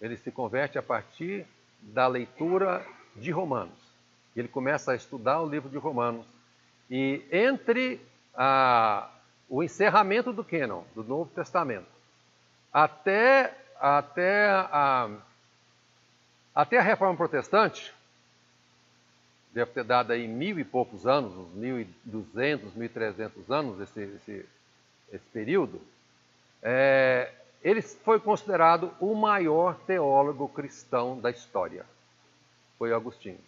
[0.00, 1.46] Ele se converte a partir
[1.80, 2.84] da leitura
[3.16, 3.78] de Romanos.
[4.34, 6.26] Ele começa a estudar o livro de Romanos.
[6.90, 8.00] E entre
[8.34, 9.08] a,
[9.48, 11.86] o encerramento do Cânon, do Novo Testamento,
[12.72, 15.10] até, até, a,
[16.54, 17.94] até a Reforma Protestante,
[19.52, 23.50] deve ter dado aí mil e poucos anos, uns mil e duzentos, mil e trezentos
[23.50, 24.46] anos, esse, esse,
[25.12, 25.80] esse período,
[26.62, 27.30] é,
[27.62, 31.84] ele foi considerado o maior teólogo cristão da história.
[32.78, 33.38] Foi Agostinho.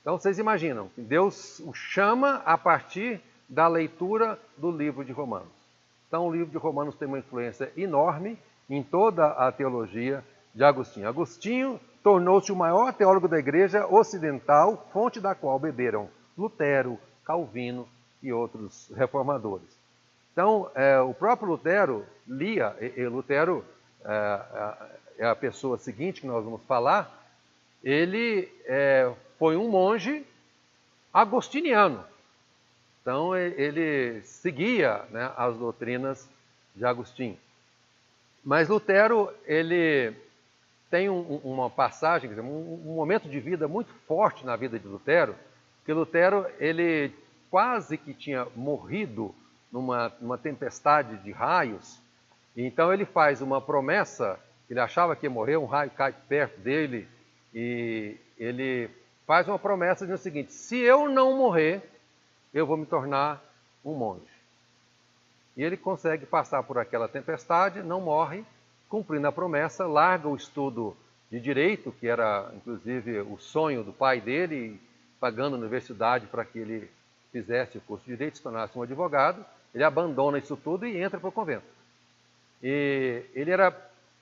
[0.00, 5.64] Então vocês imaginam, Deus o chama a partir da leitura do livro de Romanos.
[6.14, 8.38] Então, o livro de Romanos tem uma influência enorme
[8.70, 11.08] em toda a teologia de Agostinho.
[11.08, 17.88] Agostinho tornou-se o maior teólogo da igreja ocidental, fonte da qual beberam Lutero, Calvino
[18.22, 19.66] e outros reformadores.
[20.30, 23.64] Então, é, o próprio Lutero lia, e, e Lutero
[24.04, 24.74] é,
[25.18, 27.26] é, a pessoa seguinte que nós vamos falar,
[27.82, 30.26] ele é, foi um monge
[31.10, 32.04] agostiniano.
[33.00, 36.28] Então ele seguia né, as doutrinas
[36.74, 37.38] de Agostinho.
[38.42, 40.14] Mas Lutero ele
[40.94, 44.86] tem um, uma passagem, dizer, um, um, momento de vida muito forte na vida de
[44.86, 45.34] Lutero,
[45.84, 47.12] que Lutero ele
[47.50, 49.34] quase que tinha morrido
[49.72, 52.00] numa, numa tempestade de raios.
[52.56, 54.38] Então ele faz uma promessa,
[54.70, 57.08] ele achava que ia morrer, um raio cai perto dele
[57.52, 58.88] e ele
[59.26, 61.82] faz uma promessa dizendo o seguinte: se eu não morrer,
[62.54, 63.42] eu vou me tornar
[63.84, 64.22] um monge.
[65.56, 68.44] E ele consegue passar por aquela tempestade, não morre,
[68.94, 70.96] cumprindo a promessa, larga o estudo
[71.28, 74.80] de direito, que era inclusive o sonho do pai dele,
[75.18, 76.88] pagando a universidade para que ele
[77.32, 81.18] fizesse o curso de direito, se tornasse um advogado, ele abandona isso tudo e entra
[81.18, 81.64] para o convento.
[82.62, 83.76] E ele era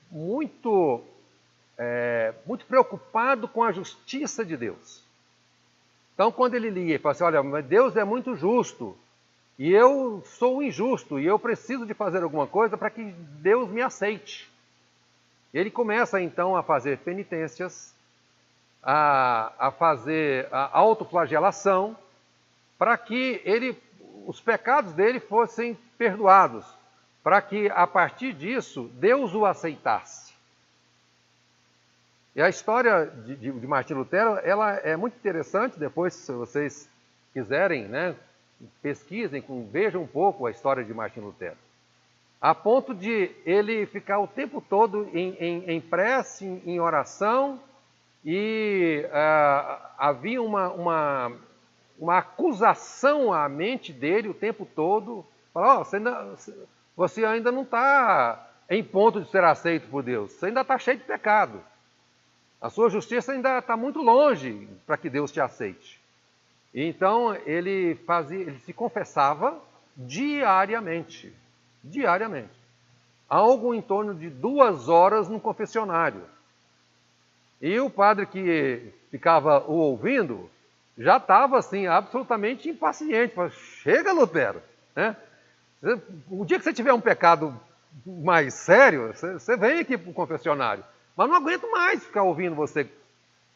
[0.09, 1.03] muito,
[1.77, 5.03] é, muito preocupado com a justiça de Deus.
[6.15, 8.97] Então, quando ele lia, ele fala assim: Olha, Deus é muito justo,
[9.59, 13.03] e eu sou injusto, e eu preciso de fazer alguma coisa para que
[13.39, 14.51] Deus me aceite.
[15.53, 17.93] Ele começa então a fazer penitências,
[18.81, 21.95] a, a fazer a autoflagelação,
[22.77, 23.77] para que ele,
[24.25, 26.65] os pecados dele fossem perdoados,
[27.23, 30.33] para que a partir disso Deus o aceitasse.
[32.35, 35.77] E a história de, de, de Martim Lutero ela é muito interessante.
[35.77, 36.89] Depois, se vocês
[37.31, 38.15] quiserem, né,
[38.81, 41.57] pesquisem, vejam um pouco a história de Martim Lutero.
[42.43, 47.57] A ponto de ele ficar o tempo todo em, em, em prece, em, em, oração,
[48.25, 51.31] e uh, havia uma, uma,
[51.97, 55.25] uma, acusação à mente dele o tempo todo.
[55.53, 56.35] Falar, oh, você, ainda,
[56.97, 60.97] você ainda não está em ponto de ser aceito por Deus, você ainda está cheio
[60.97, 61.63] de pecado.
[62.59, 65.97] A sua justiça ainda está muito longe para que Deus te aceite.
[66.75, 69.57] Então ele fazia, ele se confessava
[69.95, 71.33] diariamente,
[71.83, 72.53] diariamente,
[73.29, 76.23] algo em torno de duas horas no confessionário.
[77.61, 80.49] E o padre que ficava o ouvindo
[80.97, 84.61] já estava assim absolutamente impaciente, falava, chega Lutero,
[84.95, 85.15] né?
[86.29, 87.59] O dia que você tiver um pecado
[88.05, 90.83] mais sério, você vem aqui para o confessionário.
[91.15, 92.89] Mas não aguento mais ficar ouvindo você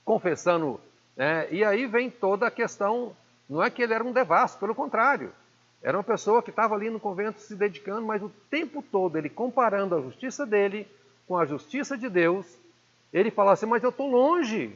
[0.04, 0.80] confessando
[1.18, 3.16] é, e aí vem toda a questão,
[3.50, 5.34] não é que ele era um devasso, pelo contrário.
[5.82, 9.30] Era uma pessoa que estava ali no convento se dedicando, mas o tempo todo ele
[9.30, 10.88] comparando a justiça dele
[11.28, 12.46] com a justiça de Deus,
[13.14, 14.76] ele falava assim, mas eu estou longe,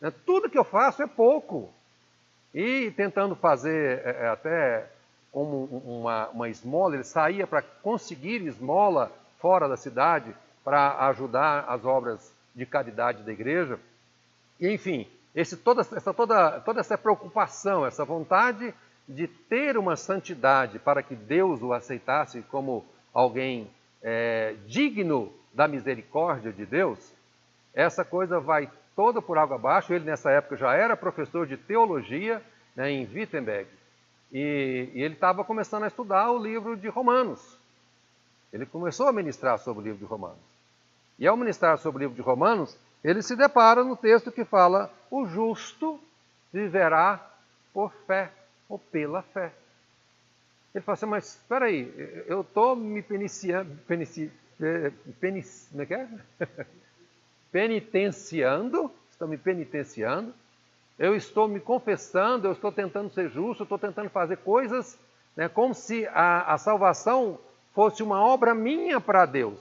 [0.00, 0.12] né?
[0.24, 1.70] tudo que eu faço é pouco.
[2.54, 4.90] E tentando fazer é, é até
[5.32, 11.84] como uma, uma esmola, ele saía para conseguir esmola fora da cidade para ajudar as
[11.84, 13.78] obras de caridade da igreja.
[14.58, 18.74] E, enfim, esse, toda, essa, toda, toda essa preocupação, essa vontade
[19.10, 23.68] de ter uma santidade para que Deus o aceitasse como alguém
[24.02, 27.12] é, digno da misericórdia de Deus,
[27.74, 29.92] essa coisa vai toda por água abaixo.
[29.92, 32.42] Ele, nessa época, já era professor de teologia
[32.76, 33.68] né, em Wittenberg.
[34.32, 37.58] E, e ele estava começando a estudar o livro de Romanos.
[38.52, 40.38] Ele começou a ministrar sobre o livro de Romanos.
[41.18, 44.90] E ao ministrar sobre o livro de Romanos, ele se depara no texto que fala:
[45.10, 46.00] o justo
[46.52, 47.20] viverá
[47.72, 48.30] por fé
[48.70, 49.52] ou pela fé.
[50.72, 51.92] Ele fala assim, mas espera aí,
[52.26, 54.30] eu estou me peniciando, penici,
[55.20, 56.08] penici, como é que é?
[57.50, 60.32] penitenciando, estou me penitenciando,
[60.96, 64.96] eu estou me confessando, eu estou tentando ser justo, eu estou tentando fazer coisas
[65.36, 67.38] né, como se a, a salvação
[67.74, 69.58] fosse uma obra minha para Deus.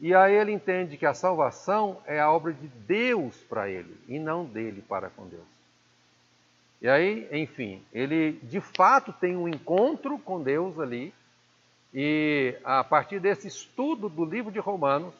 [0.00, 4.18] E aí ele entende que a salvação é a obra de Deus para ele e
[4.18, 5.61] não dele para com Deus.
[6.82, 11.14] E aí, enfim, ele de fato tem um encontro com Deus ali,
[11.94, 15.14] e a partir desse estudo do livro de Romanos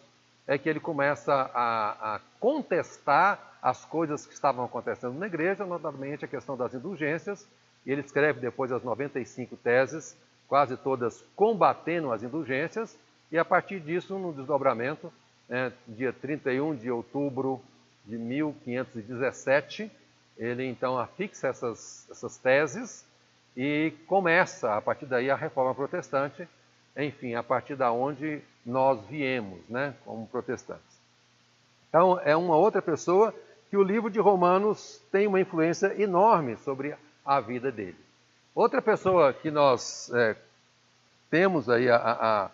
[0.44, 6.24] é que ele começa a, a contestar as coisas que estavam acontecendo na igreja, notablemente
[6.24, 7.46] a questão das indulgências,
[7.86, 10.16] e ele escreve depois as 95 teses,
[10.48, 12.98] quase todas combatendo as indulgências,
[13.30, 15.12] e a partir disso, no desdobramento,
[15.48, 17.62] né, dia 31 de outubro
[18.04, 19.88] de 1517,
[20.36, 23.04] ele então afixa essas, essas teses
[23.56, 26.48] e começa, a partir daí, a reforma protestante,
[26.96, 31.00] enfim, a partir da onde nós viemos, né, como protestantes.
[31.88, 33.34] Então, é uma outra pessoa
[33.68, 37.96] que o livro de Romanos tem uma influência enorme sobre a vida dele.
[38.54, 40.36] Outra pessoa que nós é,
[41.30, 42.50] temos aí a, a,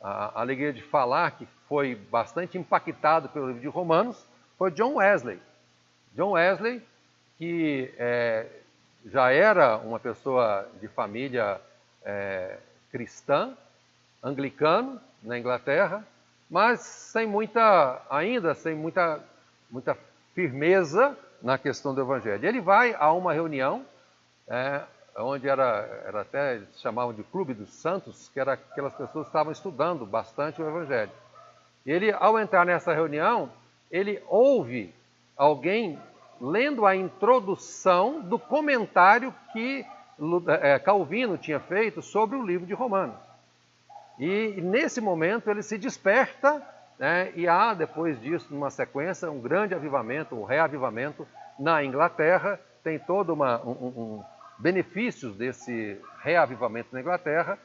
[0.00, 5.38] a alegria de falar que foi bastante impactado pelo livro de Romanos foi John Wesley.
[6.14, 6.82] John Wesley,
[7.38, 8.46] que é,
[9.06, 11.60] já era uma pessoa de família
[12.04, 12.58] é,
[12.90, 13.56] cristã,
[14.22, 16.06] anglicano, na Inglaterra,
[16.50, 19.20] mas sem muita, ainda sem muita,
[19.70, 19.96] muita
[20.34, 22.46] firmeza na questão do Evangelho.
[22.46, 23.84] Ele vai a uma reunião
[24.48, 24.82] é,
[25.16, 29.52] onde era, era até, chamavam de Clube dos Santos, que era aquelas pessoas que estavam
[29.52, 31.12] estudando bastante o Evangelho.
[31.86, 33.50] Ele, ao entrar nessa reunião,
[33.90, 34.94] ele ouve
[35.36, 35.98] alguém
[36.40, 39.84] lendo a introdução do comentário que
[40.60, 43.16] é, Calvino tinha feito sobre o livro de Romanos.
[44.18, 46.62] E nesse momento ele se desperta,
[46.98, 51.26] né, e há depois disso, numa sequência, um grande avivamento, um reavivamento
[51.58, 52.60] na Inglaterra.
[52.82, 54.24] Tem toda uma, um, um,
[54.58, 57.58] benefícios desse reavivamento na Inglaterra.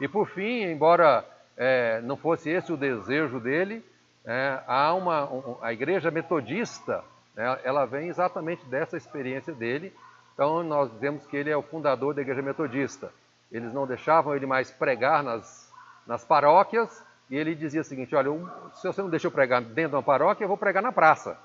[0.00, 1.24] E por fim, embora
[1.56, 3.84] é, não fosse esse o desejo dele,
[4.24, 7.02] é, há uma, um, a igreja metodista,
[7.38, 9.94] né, ela vem exatamente dessa experiência dele.
[10.34, 13.12] Então nós dizemos que ele é o fundador da igreja metodista.
[13.50, 15.72] Eles não deixavam ele mais pregar nas,
[16.04, 18.30] nas paróquias, e ele dizia o seguinte: olha,
[18.74, 21.38] se você não deixa eu pregar dentro de uma paróquia, eu vou pregar na praça.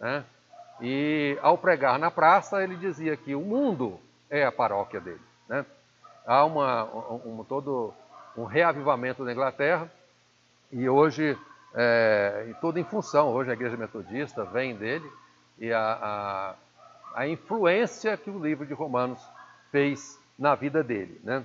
[0.00, 0.24] Né?
[0.80, 5.20] E ao pregar na praça, ele dizia que o mundo é a paróquia dele.
[5.48, 5.64] Né?
[6.26, 6.84] Há uma,
[7.24, 7.94] um, todo
[8.36, 9.90] um reavivamento na Inglaterra
[10.72, 11.38] e hoje,
[11.72, 15.08] é, tudo em função, hoje a igreja metodista vem dele
[15.58, 15.80] e a,
[17.14, 19.20] a, a influência que o livro de Romanos
[19.70, 21.20] fez na vida dele.
[21.24, 21.44] Né?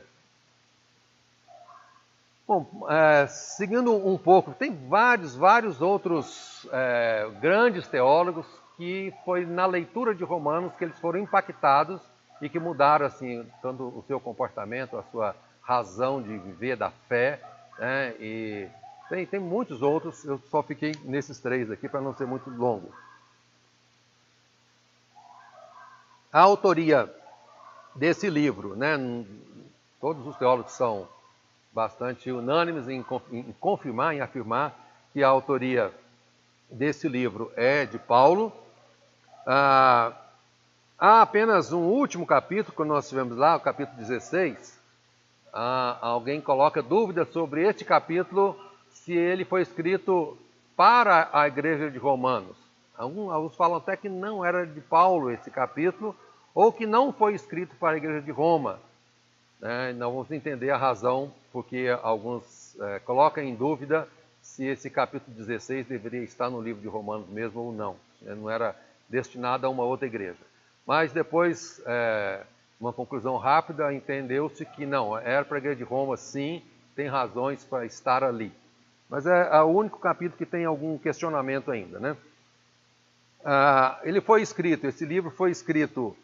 [2.48, 8.46] Bom, é, seguindo um pouco, tem vários, vários outros é, grandes teólogos
[8.76, 12.02] que foi na leitura de Romanos que eles foram impactados
[12.42, 17.40] e que mudaram assim tanto o seu comportamento, a sua razão de viver da fé,
[17.78, 18.16] né?
[18.20, 18.68] E
[19.08, 20.26] tem, tem muitos outros.
[20.26, 22.92] Eu só fiquei nesses três aqui para não ser muito longo.
[26.32, 27.14] A autoria
[27.94, 28.96] desse livro, né?
[30.00, 31.08] Todos os teólogos são
[31.74, 34.74] bastante unânimes em, em confirmar, em afirmar
[35.12, 35.94] que a autoria
[36.70, 38.54] desse livro é de Paulo.
[39.46, 40.14] Ah,
[40.98, 44.80] há apenas um último capítulo, que nós tivemos lá, o capítulo 16.
[45.54, 48.58] Ah, alguém coloca dúvida sobre este capítulo,
[48.90, 50.38] se ele foi escrito
[50.78, 52.61] para a igreja de Romanos.
[53.02, 56.16] Alguns, falam até que não era de Paulo esse capítulo,
[56.54, 58.80] ou que não foi escrito para a igreja de Roma.
[59.60, 59.92] Né?
[59.94, 64.08] Não vamos entender a razão, porque alguns é, colocam em dúvida
[64.40, 67.96] se esse capítulo 16 deveria estar no livro de Romanos mesmo ou não.
[68.22, 68.76] Não era
[69.10, 70.38] destinada a uma outra igreja.
[70.86, 72.44] Mas depois, é,
[72.80, 76.62] uma conclusão rápida, entendeu-se que não, era para a igreja de Roma, sim,
[76.96, 78.52] tem razões para estar ali.
[79.10, 82.16] Mas é, é o único capítulo que tem algum questionamento ainda, né?
[83.44, 86.16] Ah, ele foi escrito, esse livro foi escrito.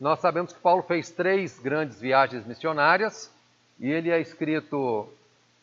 [0.00, 3.30] Nós sabemos que Paulo fez três grandes viagens missionárias
[3.78, 5.08] e ele é escrito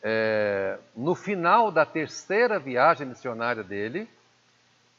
[0.02, 4.08] é, no final da terceira viagem missionária dele.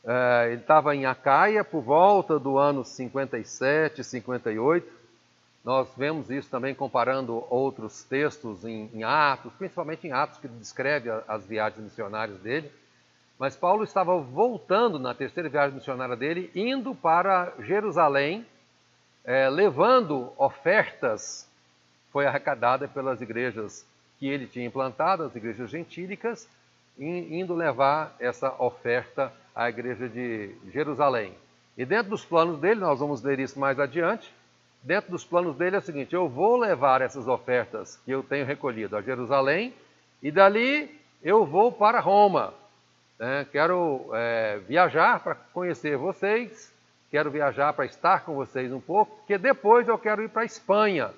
[0.03, 5.01] É, ele estava em Acaia por volta do ano 57, 58.
[5.63, 11.09] Nós vemos isso também comparando outros textos em, em Atos, principalmente em Atos, que descreve
[11.27, 12.71] as viagens missionárias dele.
[13.41, 18.45] Mas Paulo estava voltando na terceira viagem missionária dele, indo para Jerusalém,
[19.25, 21.49] é, levando ofertas,
[22.11, 23.83] foi arrecadada pelas igrejas
[24.19, 26.47] que ele tinha implantado, as igrejas gentílicas,
[26.99, 31.33] indo levar essa oferta à igreja de Jerusalém.
[31.75, 34.31] E dentro dos planos dele, nós vamos ler isso mais adiante,
[34.83, 38.45] dentro dos planos dele é o seguinte: eu vou levar essas ofertas que eu tenho
[38.45, 39.73] recolhido a Jerusalém,
[40.21, 42.60] e dali eu vou para Roma.
[43.21, 43.45] Né?
[43.51, 46.73] Quero é, viajar para conhecer vocês,
[47.11, 50.45] quero viajar para estar com vocês um pouco, porque depois eu quero ir para a
[50.45, 51.11] Espanha.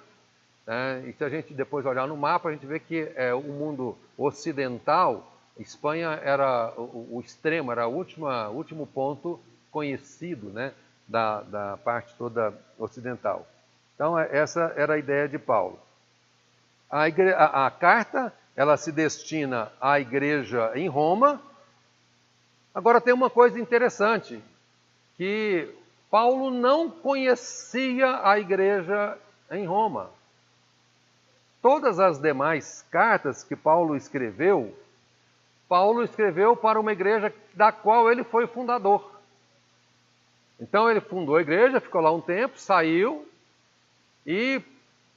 [0.68, 1.06] Né?
[1.08, 3.98] E se a gente depois olhar no mapa, a gente vê que é, o mundo
[4.18, 9.40] ocidental Espanha era o, o extremo, era o último ponto
[9.72, 10.74] conhecido né,
[11.08, 13.48] da, da parte toda ocidental.
[13.96, 15.80] Então, é, essa era a ideia de Paulo.
[16.92, 17.34] A, igre...
[17.34, 21.42] a, a carta ela se destina à igreja em Roma.
[22.74, 24.42] Agora, tem uma coisa interessante,
[25.16, 25.70] que
[26.10, 29.18] Paulo não conhecia a igreja
[29.52, 30.10] em Roma.
[31.62, 34.76] Todas as demais cartas que Paulo escreveu,
[35.70, 39.12] Paulo escreveu para uma igreja da qual ele foi fundador.
[40.60, 43.28] Então ele fundou a igreja, ficou lá um tempo, saiu
[44.26, 44.62] e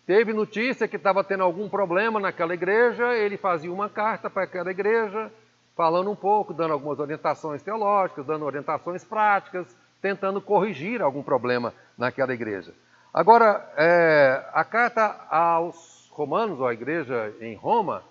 [0.06, 4.70] teve notícia que estava tendo algum problema naquela igreja, ele fazia uma carta para aquela
[4.70, 5.30] igreja,
[5.76, 12.32] falando um pouco, dando algumas orientações teológicas, dando orientações práticas, tentando corrigir algum problema naquela
[12.32, 12.72] igreja.
[13.12, 18.03] Agora, é, a carta aos romanos, ou à igreja em Roma,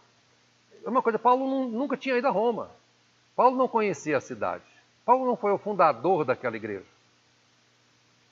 [0.85, 2.69] é uma coisa, Paulo nunca tinha ido a Roma.
[3.35, 4.63] Paulo não conhecia a cidade.
[5.03, 6.85] Paulo não foi o fundador daquela igreja.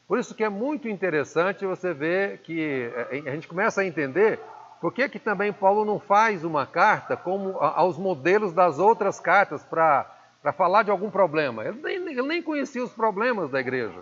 [0.08, 4.40] Por isso que é muito interessante você ver que é, a gente começa a entender
[4.84, 9.64] por que, que também Paulo não faz uma carta como aos modelos das outras cartas
[9.64, 11.64] para falar de algum problema.
[11.64, 14.02] Ele nem, ele nem conhecia os problemas da igreja.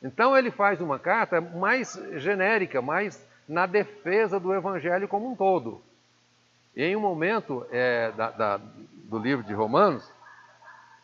[0.00, 5.82] Então ele faz uma carta mais genérica, mais na defesa do evangelho como um todo.
[6.76, 10.08] E em um momento é, da, da, do livro de Romanos,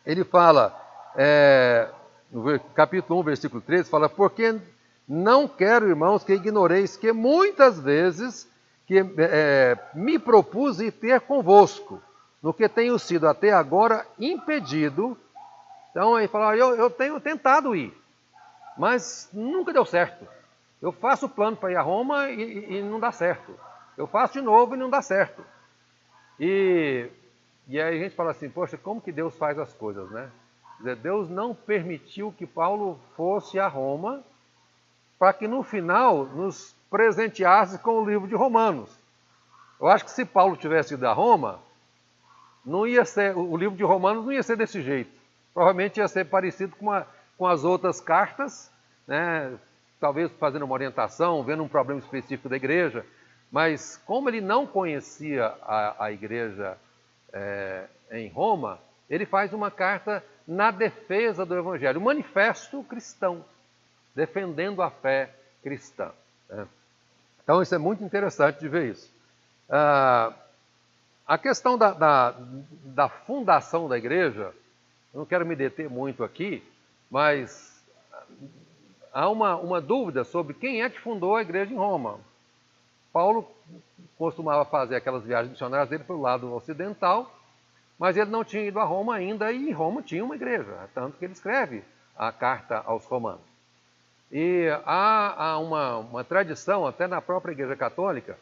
[0.05, 0.73] ele fala,
[1.13, 1.89] é,
[2.31, 4.57] no capítulo 1, versículo 13, fala, porque
[5.05, 8.47] Não quero, irmãos, que ignoreis que muitas vezes
[8.87, 12.01] que é, me propus ir ter convosco,
[12.41, 15.17] no que tenho sido até agora impedido.
[15.91, 17.93] Então aí fala, eu, eu tenho tentado ir,
[18.77, 20.25] mas nunca deu certo.
[20.81, 23.59] Eu faço o plano para ir a Roma e, e, não dá certo.
[23.97, 25.43] Eu faço de novo e não dá certo.
[26.39, 27.09] E,
[27.67, 30.29] e aí a gente fala assim, poxa, como que Deus faz as coisas, né?
[31.01, 34.23] Deus não permitiu que Paulo fosse a Roma
[35.17, 38.89] para que no final nos presenteasse com o livro de Romanos.
[39.79, 41.59] Eu acho que se Paulo tivesse ido a Roma,
[42.65, 45.11] não ia ser, o livro de Romanos não ia ser desse jeito.
[45.53, 47.05] Provavelmente ia ser parecido com, a,
[47.37, 48.71] com as outras cartas,
[49.07, 49.57] né?
[49.99, 53.05] talvez fazendo uma orientação, vendo um problema específico da igreja,
[53.51, 56.77] mas como ele não conhecia a, a igreja
[57.31, 58.79] é, em Roma,
[59.09, 63.43] ele faz uma carta na defesa do Evangelho, um manifesto cristão,
[64.15, 65.33] defendendo a fé
[65.63, 66.11] cristã.
[66.49, 66.67] Né?
[67.47, 69.09] Então, isso é muito interessante de ver isso.
[69.69, 70.33] Ah,
[71.25, 72.35] a questão da, da,
[72.83, 74.53] da, fundação da igreja,
[75.13, 76.61] eu não quero me deter muito aqui,
[77.09, 77.81] mas
[79.13, 82.19] há uma, uma dúvida sobre quem é que fundou a igreja em Roma.
[83.13, 83.49] Paulo
[84.17, 87.33] costumava fazer aquelas viagens missionárias dele pelo lado ocidental,
[87.97, 91.23] mas ele não tinha ido a Roma ainda e Roma tinha uma igreja, tanto que
[91.23, 91.81] ele escreve
[92.13, 93.56] a carta aos romanos.
[94.31, 98.37] E há, há uma, uma tradição, até na própria Igreja Católica,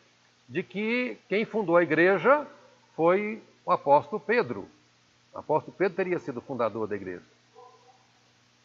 [0.48, 2.46] de que quem fundou a igreja
[2.96, 4.68] foi o apóstolo Pedro.
[5.34, 7.24] O apóstolo Pedro teria sido o fundador da igreja.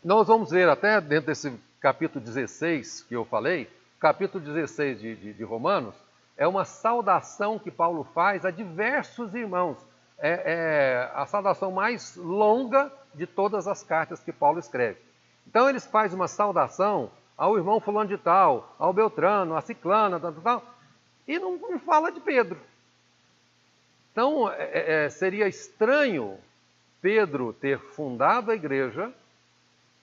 [0.02, 3.68] Nós vamos ver até dentro desse capítulo 16 que eu falei,
[3.98, 5.94] capítulo 16 de, de, de Romanos,
[6.36, 9.76] é uma saudação que Paulo faz a diversos irmãos
[10.20, 14.98] é, é a saudação mais longa de todas as cartas que Paulo escreve.
[15.46, 20.32] Então eles fazem uma saudação ao irmão fulano de tal, ao Beltrano, a Ciclana, tal,
[20.32, 20.80] tal, tal
[21.30, 22.58] e não, não, fala de Pedro.
[24.10, 26.36] Então é, é, é, seria estranho
[27.00, 29.12] Pedro ter fundado a igreja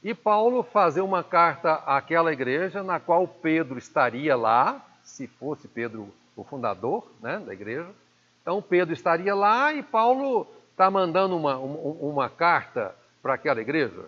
[0.02, 6.14] e Paulo fazer uma carta àquela igreja na qual Pedro estaria lá, se fosse Pedro
[6.34, 7.90] o fundador né, da igreja,
[8.42, 14.06] então Pedro estaria lá e Paulo está mandando uma, uma, uma carta para aquela igreja.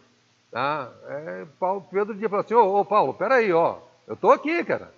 [0.51, 0.91] Tá?
[1.07, 3.77] É, Paulo, Pedro dizia assim, ô, ô Paulo, peraí, ó,
[4.07, 4.91] eu estou aqui, cara.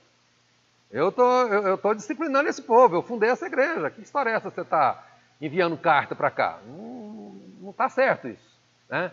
[0.90, 3.90] Eu tô, eu, estou disciplinando esse povo, eu fundei essa igreja.
[3.90, 5.06] Que história é essa você está
[5.40, 6.60] enviando carta para cá?
[6.66, 8.60] Não está certo isso.
[8.90, 9.12] Né?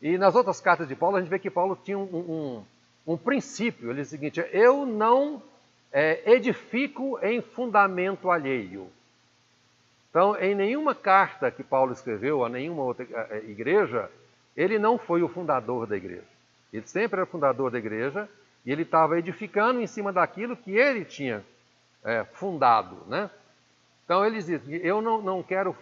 [0.00, 2.64] E nas outras cartas de Paulo, a gente vê que Paulo tinha um,
[3.06, 3.90] um, um princípio.
[3.90, 5.42] Ele diz o seguinte: eu não
[5.92, 8.88] é, edifico em fundamento alheio.
[10.10, 13.06] Então, em nenhuma carta que Paulo escreveu a nenhuma outra
[13.44, 14.10] igreja,
[14.56, 16.24] ele não foi o fundador da igreja.
[16.72, 18.28] Ele sempre era fundador da igreja
[18.64, 21.44] e ele estava edificando em cima daquilo que ele tinha
[22.04, 22.96] é, fundado.
[23.06, 23.30] Né?
[24.04, 25.76] Então, ele diz: Eu não, não quero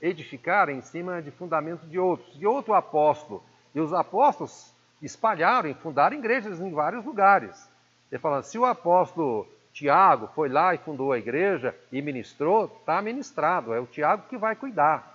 [0.00, 3.42] edificar em cima de fundamento de outros, de outro apóstolo.
[3.74, 7.68] E os apóstolos espalharam e fundaram igrejas em vários lugares.
[8.10, 13.00] Ele fala: se o apóstolo Tiago foi lá e fundou a igreja e ministrou, está
[13.00, 15.11] ministrado, é o Tiago que vai cuidar.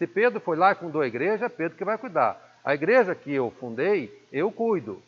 [0.00, 2.58] Se Pedro foi lá e fundou a igreja, é Pedro que vai cuidar.
[2.64, 5.02] A igreja que eu fundei, eu cuido.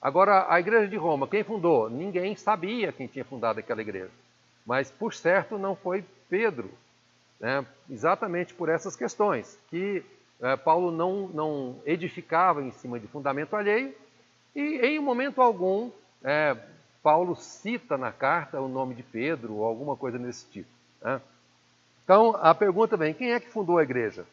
[0.00, 1.90] Agora, a igreja de Roma, quem fundou?
[1.90, 4.12] Ninguém sabia quem tinha fundado aquela igreja.
[4.64, 6.70] Mas, por certo, não foi Pedro.
[7.40, 7.66] Né?
[7.90, 10.04] Exatamente por essas questões, que
[10.40, 13.92] é, Paulo não, não edificava em cima de fundamento alheio,
[14.54, 15.90] e em momento algum
[16.22, 16.56] é,
[17.02, 20.70] Paulo cita na carta o nome de Pedro ou alguma coisa nesse tipo.
[21.02, 21.20] Né?
[22.04, 24.24] Então, a pergunta vem: quem é que fundou a igreja?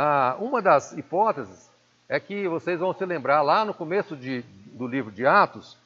[0.00, 1.68] Ah, uma das hipóteses
[2.08, 5.76] é que vocês vão se lembrar lá no começo de, do livro de Atos,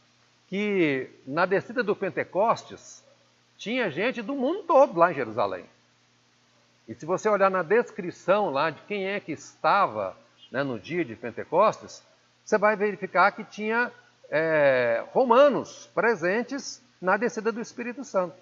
[0.49, 3.03] que na descida do Pentecostes
[3.57, 5.65] tinha gente do mundo todo lá em Jerusalém.
[6.87, 10.15] E se você olhar na descrição lá de quem é que estava
[10.51, 12.03] né, no dia de Pentecostes,
[12.45, 13.91] você vai verificar que tinha
[14.29, 18.37] é, romanos presentes na descida do Espírito Santo.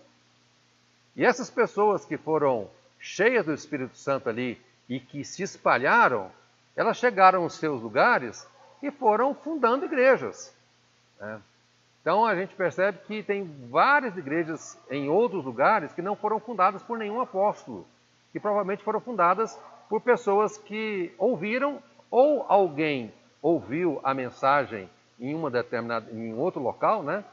[1.14, 2.68] E essas pessoas que foram
[2.98, 4.60] cheias do Espírito Santo ali
[4.90, 6.32] e que se espalharam,
[6.74, 8.44] elas chegaram aos seus lugares
[8.82, 10.52] e foram fundando igrejas.
[11.20, 11.40] Né?
[12.00, 16.82] Então a gente percebe que tem várias igrejas em outros lugares que não foram fundadas
[16.82, 17.86] por nenhum apóstolo,
[18.32, 19.56] que provavelmente foram fundadas
[19.88, 21.80] por pessoas que ouviram
[22.10, 27.24] ou alguém ouviu a mensagem em uma determinada, em outro local, né?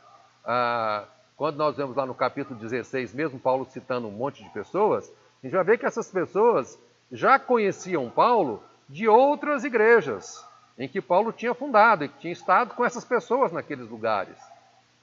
[0.45, 1.05] Ah,
[1.36, 5.47] quando nós vemos lá no capítulo 16, mesmo Paulo citando um monte de pessoas, a
[5.47, 6.78] gente vai ver que essas pessoas
[7.12, 10.45] já conheciam Paulo de outras igrejas
[10.78, 14.38] em que Paulo tinha fundado e que tinha estado com essas pessoas naqueles lugares.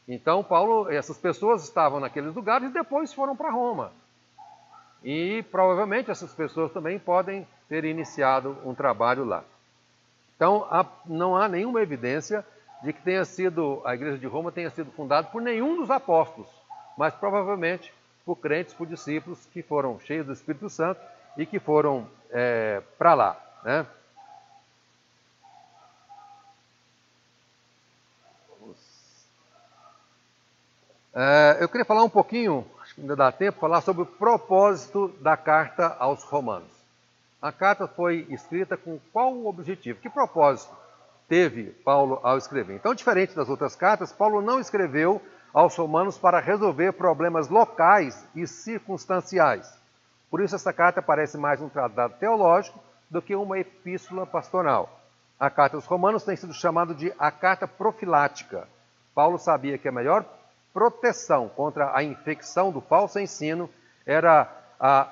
[0.07, 3.91] Então, Paulo, essas pessoas estavam naqueles lugares e depois foram para Roma.
[5.03, 9.43] E provavelmente essas pessoas também podem ter iniciado um trabalho lá.
[10.37, 12.45] Então, há, não há nenhuma evidência
[12.83, 16.49] de que tenha sido a igreja de Roma tenha sido fundada por nenhum dos apóstolos,
[16.99, 17.93] mas provavelmente
[18.25, 21.01] por crentes, por discípulos que foram cheios do Espírito Santo
[21.37, 23.41] e que foram é, para lá.
[23.65, 23.87] Né?
[31.17, 35.09] É, eu queria falar um pouquinho, acho que ainda dá tempo, falar sobre o propósito
[35.21, 36.75] da carta aos Romanos.
[37.41, 40.01] A carta foi escrita com qual objetivo?
[40.01, 40.75] Que propósito
[41.29, 42.75] teve Paulo ao escrever?
[42.75, 45.23] Então, diferente das outras cartas, Paulo não escreveu
[45.53, 49.84] aos romanos para resolver problemas locais e circunstanciais.
[50.35, 55.01] Por isso, essa carta parece mais um tratado teológico do que uma epístola pastoral.
[55.39, 58.67] A carta aos romanos tem sido chamada de a carta profilática.
[59.15, 60.25] Paulo sabia que a melhor
[60.73, 63.71] proteção contra a infecção do falso ensino
[64.05, 64.51] era,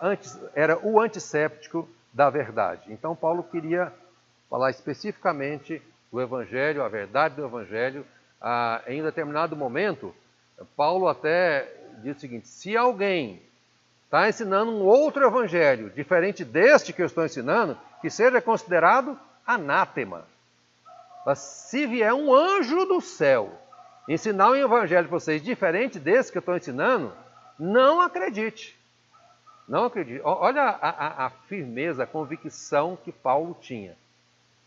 [0.03, 2.93] anti, era o antisséptico da verdade.
[2.93, 3.93] Então, Paulo queria
[4.51, 8.05] falar especificamente do Evangelho, a verdade do Evangelho.
[8.41, 10.12] Ah, em determinado momento,
[10.77, 13.41] Paulo até diz o seguinte: se alguém
[14.13, 20.27] está ensinando um outro Evangelho diferente deste que eu estou ensinando, que seja considerado anátema.
[21.25, 23.59] Mas se vier um anjo do céu
[24.07, 27.11] ensinar um evangelho para vocês diferente desse que eu estou ensinando,
[27.59, 28.79] não acredite.
[29.67, 30.21] Não acredite.
[30.25, 33.97] Olha a, a, a, firmeza, a convicção que Paulo tinha.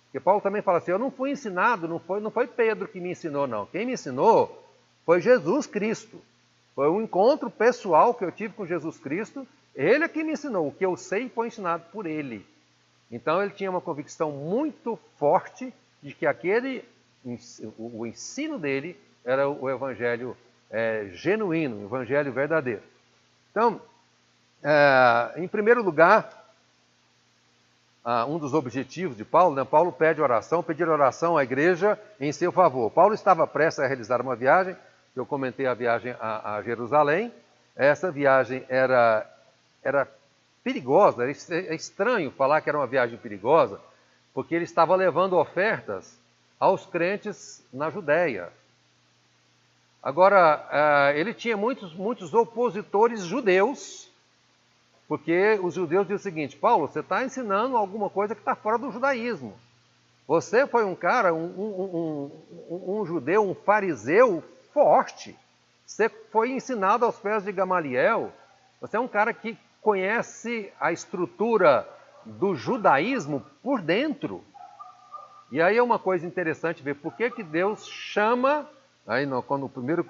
[0.05, 2.99] Porque Paulo também fala assim: eu não fui ensinado, não foi, não foi Pedro que
[2.99, 3.67] me ensinou, não.
[3.67, 4.63] Quem me ensinou
[5.05, 6.19] foi Jesus Cristo.
[6.75, 9.47] Foi um encontro pessoal que eu tive com Jesus Cristo.
[9.73, 10.67] Ele é que me ensinou.
[10.67, 12.45] O que eu sei foi ensinado por ele.
[13.09, 15.73] Então ele tinha uma convicção muito forte
[16.03, 16.83] de que aquele
[17.79, 20.37] o ensino dele era o evangelho
[20.69, 22.83] é, genuíno, o evangelho verdadeiro.
[23.49, 23.81] Então,
[24.63, 26.45] é, em primeiro lugar,
[28.27, 32.51] um dos objetivos de Paulo, né, Paulo pede oração, pedir oração à igreja em seu
[32.51, 32.91] favor.
[32.91, 34.75] Paulo estava prestes a realizar uma viagem,
[35.15, 37.31] eu comentei a viagem a, a Jerusalém.
[37.75, 39.29] Essa viagem era,
[39.83, 40.07] era
[40.63, 43.79] perigosa, era é estranho falar que era uma viagem perigosa,
[44.33, 46.17] porque ele estava levando ofertas
[46.59, 48.51] aos crentes na Judéia.
[50.01, 50.67] Agora,
[51.13, 54.09] uh, ele tinha muitos, muitos opositores judeus,
[55.07, 58.77] porque os judeus diziam o seguinte: Paulo, você está ensinando alguma coisa que está fora
[58.77, 59.55] do judaísmo.
[60.27, 62.31] Você foi um cara, um, um,
[62.69, 64.43] um, um, judeu, um fariseu
[64.75, 65.33] forte.
[65.87, 68.31] Você foi ensinado aos pés de Gamaliel.
[68.81, 71.87] Você é um cara que conhece a estrutura
[72.25, 74.43] do judaísmo por dentro.
[75.49, 78.67] E aí é uma coisa interessante ver por que, que Deus chama
[79.07, 80.05] Aí, no, quando primeiro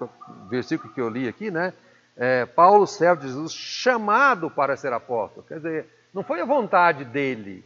[0.49, 1.73] versículo que eu li aqui, né?
[2.15, 5.45] É, Paulo, servo de Jesus, chamado para ser apóstolo.
[5.45, 7.65] Quer dizer, não foi a vontade dele.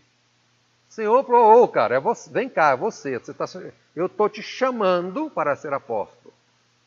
[0.89, 3.19] O Senhor falou, ô oh, cara, é você, vem cá, é você.
[3.19, 3.45] você tá,
[3.95, 6.33] eu estou te chamando para ser apóstolo.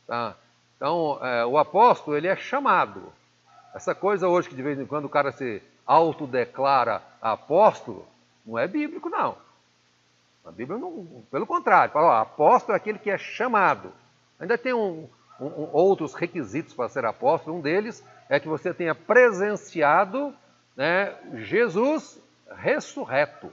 [0.06, 0.34] Tá?
[0.76, 3.12] Então, é, o apóstolo, ele é chamado.
[3.74, 8.06] Essa coisa hoje que de vez em quando o cara se autodeclara apóstolo,
[8.44, 9.36] não é bíblico, não.
[10.44, 13.92] A Bíblia não, pelo contrário, fala, ó, apóstolo é aquele que é chamado.
[14.40, 15.08] Ainda tem um,
[15.40, 17.56] um, outros requisitos para ser apóstolo.
[17.56, 20.34] Um deles é que você tenha presenciado
[20.76, 22.20] né, Jesus
[22.56, 23.52] ressurreto.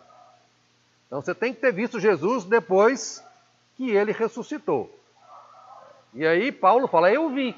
[1.06, 3.24] Então você tem que ter visto Jesus depois
[3.76, 4.99] que ele ressuscitou.
[6.14, 7.56] E aí Paulo fala: Eu vi.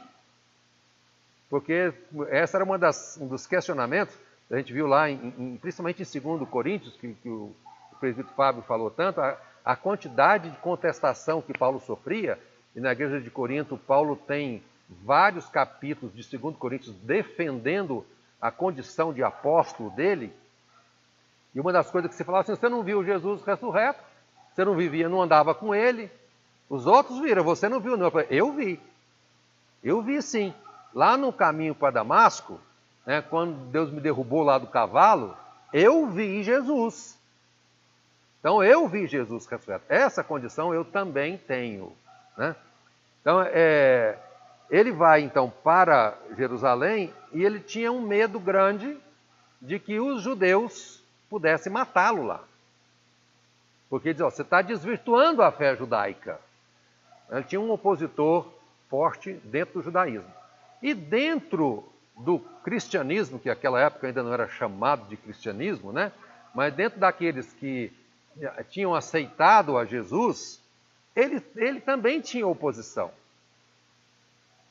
[1.50, 1.94] Porque
[2.30, 4.18] essa era uma das, um dos questionamentos
[4.52, 7.56] a gente viu lá, em, em, principalmente em 2 Coríntios, que, que o,
[7.92, 12.38] o presbítero Fábio falou tanto, a, a quantidade de contestação que Paulo sofria
[12.76, 18.06] e na igreja de Corinto, Paulo tem vários capítulos de 2 Coríntios defendendo
[18.42, 20.34] a condição de apóstolo dele.
[21.56, 24.04] E uma das coisas que se falava assim: você não viu Jesus ressurreto,
[24.54, 26.12] você não vivia, não andava com ele.
[26.72, 28.06] Os outros viram, você não viu, não.
[28.06, 28.80] Eu, falei, eu vi.
[29.84, 30.54] Eu vi sim.
[30.94, 32.62] Lá no caminho para Damasco,
[33.06, 35.36] né, quando Deus me derrubou lá do cavalo,
[35.74, 37.20] eu vi Jesus.
[38.40, 39.84] Então eu vi Jesus ressurreto.
[39.90, 41.92] Essa condição eu também tenho.
[42.38, 42.56] Né?
[43.20, 44.18] Então, é,
[44.70, 48.98] ele vai então para Jerusalém e ele tinha um medo grande
[49.62, 52.40] de que os judeus pudessem matá-lo lá.
[53.90, 56.40] Porque diz: ó, você está desvirtuando a fé judaica.
[57.32, 58.46] Ele tinha um opositor
[58.90, 60.30] forte dentro do judaísmo.
[60.82, 61.84] E dentro
[62.18, 66.12] do cristianismo, que naquela época ainda não era chamado de cristianismo, né?
[66.54, 67.92] mas dentro daqueles que
[68.70, 70.62] tinham aceitado a Jesus,
[71.16, 73.12] ele, ele também tinha oposição.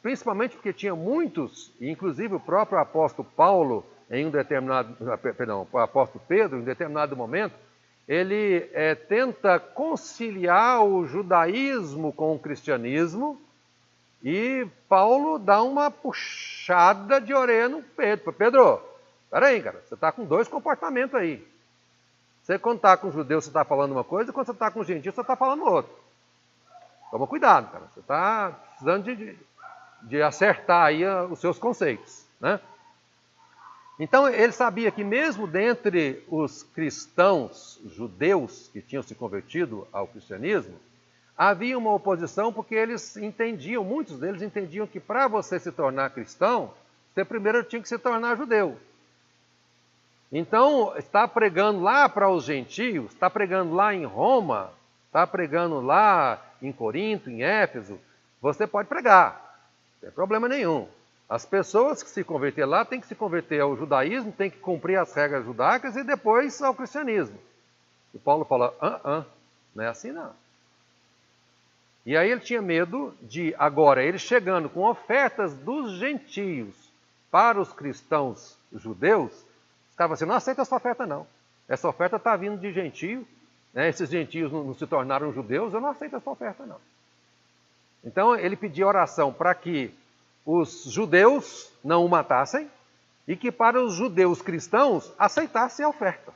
[0.02, 5.78] principalmente porque tinha muitos, inclusive o próprio apóstolo Paulo, em um determinado, ah, perdão, o
[5.78, 7.54] apóstolo Pedro, em um determinado momento,
[8.10, 13.40] ele é, tenta conciliar o judaísmo com o cristianismo
[14.20, 18.32] e Paulo dá uma puxada de orelha no Pedro.
[18.32, 18.82] Pedro,
[19.30, 21.46] peraí, cara, você está com dois comportamentos aí.
[22.42, 24.82] Você quando está com judeu, você está falando uma coisa, e quando você está com
[24.82, 25.92] gentil, você está falando outra.
[27.12, 27.84] Toma cuidado, cara.
[27.92, 29.38] Você está precisando de,
[30.02, 32.26] de acertar aí os seus conceitos.
[32.40, 32.58] Né?
[34.00, 40.74] Então ele sabia que mesmo dentre os cristãos judeus que tinham se convertido ao cristianismo,
[41.36, 46.72] havia uma oposição porque eles entendiam, muitos deles entendiam que para você se tornar cristão,
[47.12, 48.78] você primeiro tinha que se tornar judeu.
[50.32, 54.70] Então, está pregando lá para os gentios, está pregando lá em Roma,
[55.08, 58.00] está pregando lá em Corinto, em Éfeso,
[58.40, 59.60] você pode pregar.
[59.94, 60.88] Não tem problema nenhum.
[61.30, 64.96] As pessoas que se converter lá têm que se converter ao judaísmo, têm que cumprir
[64.96, 67.38] as regras judaicas e depois ao cristianismo.
[68.12, 69.24] E Paulo fala: ah, ah,
[69.72, 70.32] não é assim não.
[72.04, 76.74] E aí ele tinha medo de, agora, ele chegando com ofertas dos gentios
[77.30, 79.32] para os cristãos judeus,
[79.92, 81.28] estava assim: não aceita essa oferta não.
[81.68, 83.24] Essa oferta está vindo de gentio,
[83.72, 83.88] né?
[83.88, 86.80] esses gentios não, não se tornaram judeus, eu não aceito essa oferta não.
[88.02, 89.94] Então ele pedia oração para que
[90.44, 92.70] os judeus não o matassem
[93.26, 96.32] e que para os judeus cristãos aceitassem a oferta.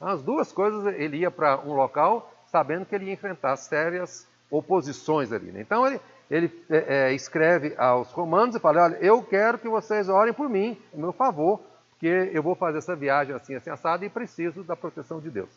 [0.00, 5.32] As duas coisas, ele ia para um local sabendo que ele ia enfrentar sérias oposições
[5.32, 5.50] ali.
[5.50, 5.60] Né?
[5.60, 6.00] Então ele,
[6.30, 10.48] ele é, é, escreve aos romanos e fala: Olha, eu quero que vocês orem por
[10.48, 11.60] mim, em meu favor,
[11.92, 15.48] porque eu vou fazer essa viagem assim, assim, assado e preciso da proteção de Deus.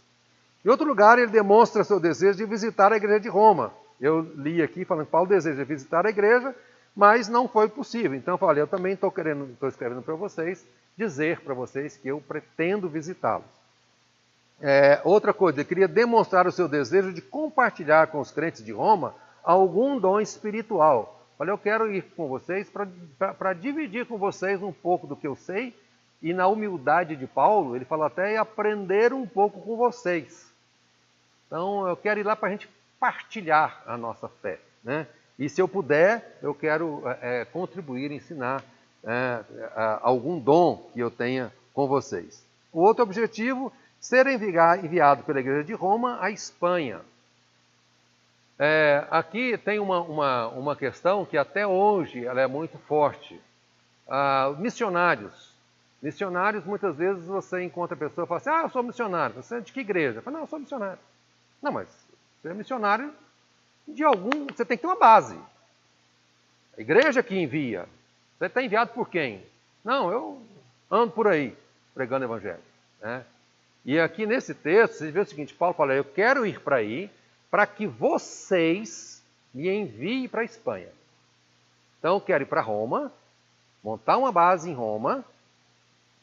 [0.64, 3.74] Em outro lugar, ele demonstra seu desejo de visitar a igreja de Roma.
[4.00, 6.56] Eu li aqui falando que Paulo deseja visitar a igreja,
[6.96, 8.16] mas não foi possível.
[8.16, 10.66] Então eu falei, eu também estou querendo, estou escrevendo para vocês,
[10.98, 13.46] dizer para vocês que eu pretendo visitá-los.
[14.62, 18.72] É, outra coisa, ele queria demonstrar o seu desejo de compartilhar com os crentes de
[18.72, 21.12] Roma algum dom espiritual.
[21.38, 25.36] Falei, eu quero ir com vocês para dividir com vocês um pouco do que eu
[25.36, 25.76] sei,
[26.22, 30.50] e na humildade de Paulo, ele fala até aprender um pouco com vocês.
[31.46, 32.70] Então eu quero ir lá para a gente
[33.00, 34.60] partilhar a nossa fé.
[34.84, 35.06] Né?
[35.38, 38.64] E se eu puder, eu quero é, contribuir, ensinar
[39.04, 39.44] é,
[40.02, 42.44] algum dom que eu tenha com vocês.
[42.72, 47.02] O outro objetivo, ser enviado pela Igreja de Roma à Espanha.
[48.58, 53.40] É, aqui tem uma, uma, uma questão que até hoje ela é muito forte.
[54.08, 55.54] Ah, missionários.
[56.02, 59.36] Missionários, muitas vezes você encontra a pessoa e fala assim, ah, eu sou missionário.
[59.36, 60.20] Você é de que igreja?
[60.20, 61.00] Eu falo, não, eu sou missionário.
[61.62, 61.90] Não, mas
[62.42, 63.12] você é missionário
[63.88, 64.48] de algum.
[64.48, 65.40] Você tem que ter uma base.
[66.78, 67.88] A igreja que envia.
[68.38, 69.44] Você está enviado por quem?
[69.84, 70.42] Não, eu
[70.90, 71.56] ando por aí
[71.94, 72.62] pregando o evangelho.
[73.02, 73.26] Né?
[73.86, 77.10] E aqui nesse texto, você vê o seguinte: Paulo fala, eu quero ir para aí
[77.50, 79.24] para que vocês
[79.54, 80.90] me enviem para a Espanha.
[82.00, 83.12] Então eu quero ir para Roma,
[83.82, 85.24] montar uma base em Roma,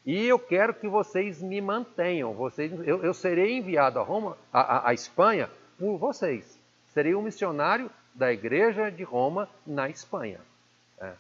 [0.05, 2.35] e eu quero que vocês me mantenham.
[2.35, 5.49] Vocês, eu, eu serei enviado a Roma, a, a, a Espanha,
[5.79, 6.59] por vocês.
[6.93, 10.41] Serei um missionário da Igreja de Roma na Espanha.
[11.01, 11.13] É.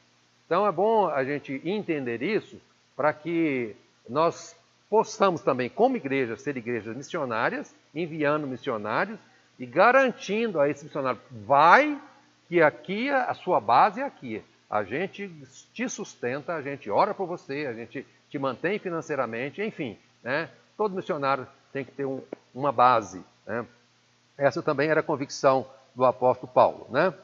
[0.46, 2.60] Então é bom a gente entender isso
[2.94, 3.74] para que
[4.08, 4.54] nós
[4.90, 9.18] possamos também, como igreja, ser igrejas missionárias, enviando missionários
[9.58, 11.98] e garantindo a esse missionário, vai
[12.48, 14.42] que aqui a sua base é aqui.
[14.68, 15.30] A gente
[15.72, 20.50] te sustenta, a gente ora por você, a gente te mantém financeiramente, enfim, né?
[20.76, 22.22] Todo missionário tem que ter um,
[22.54, 23.64] uma base, né?
[24.42, 25.64] Essa também era a convicção
[25.94, 27.14] do apóstolo Paulo, né?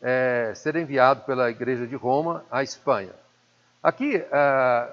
[0.00, 3.10] É, ser enviado pela igreja de Roma à Espanha.
[3.82, 4.88] Aqui, é,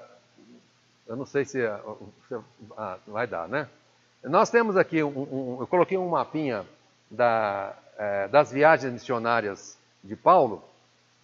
[1.06, 1.60] eu não sei se,
[2.26, 2.36] se
[2.76, 3.68] ah, vai dar, né?
[4.24, 6.66] Nós temos aqui, um, um, eu coloquei um mapinha
[7.08, 10.64] da, é, das viagens missionárias de Paulo,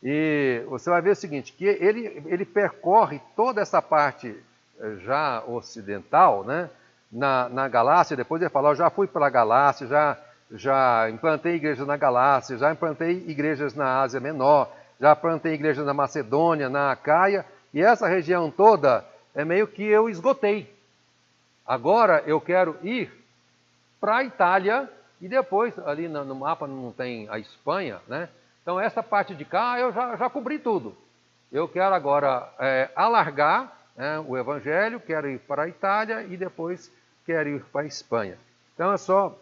[0.01, 4.41] e você vai ver o seguinte, que ele, ele percorre toda essa parte
[4.79, 6.71] é, já ocidental, né?
[7.11, 10.17] Na, na Galácia, depois ele fala, já fui para a Galácia, já
[10.51, 14.71] já implantei igrejas na Galácia, já implantei igrejas na Ásia Menor,
[15.01, 20.09] já implantei igrejas na Macedônia, na Acaia, e essa região toda é meio que eu
[20.09, 20.73] esgotei.
[21.67, 23.11] Agora eu quero ir
[24.01, 24.89] para a Itália
[25.21, 28.29] e depois, ali no mapa não tem a Espanha, né?
[28.63, 30.97] Então essa parte de cá eu já, já cobri tudo.
[31.51, 36.91] Eu quero agora é, alargar né, o Evangelho, quero ir para a Itália e depois
[37.25, 38.39] quero ir para a Espanha.
[38.75, 39.39] Então é só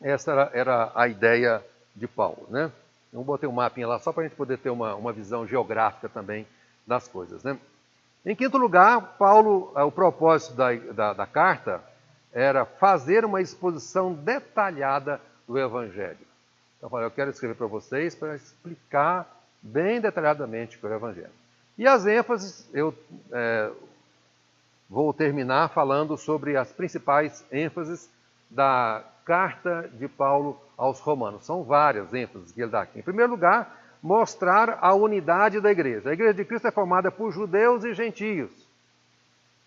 [0.00, 2.46] essa era, era a ideia de Paulo.
[2.48, 2.70] Né?
[3.12, 6.08] Eu botei um mapinha lá só para a gente poder ter uma, uma visão geográfica
[6.08, 6.46] também
[6.86, 7.42] das coisas.
[7.42, 7.58] Né?
[8.24, 11.82] Em quinto lugar, Paulo, o propósito da, da, da carta
[12.32, 16.18] era fazer uma exposição detalhada do Evangelho.
[16.76, 19.26] Então, eu falei, eu quero escrever para vocês para explicar
[19.62, 21.30] bem detalhadamente o Evangelho.
[21.78, 22.94] E as ênfases, eu
[23.32, 23.70] é,
[24.88, 28.10] vou terminar falando sobre as principais ênfases
[28.50, 31.44] da carta de Paulo aos Romanos.
[31.44, 32.98] São várias ênfases que ele dá aqui.
[32.98, 36.10] Em primeiro lugar, mostrar a unidade da igreja.
[36.10, 38.50] A igreja de Cristo é formada por judeus e gentios.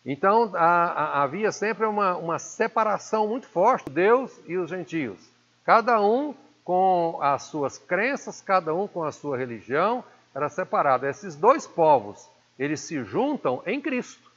[0.06, 5.20] Então, a, a, havia sempre uma, uma separação muito forte, Deus e os gentios.
[5.66, 10.04] Cada um com as suas crenças, cada um com a sua religião,
[10.34, 11.06] era separado.
[11.06, 14.29] Esses dois povos, eles se juntam em Cristo.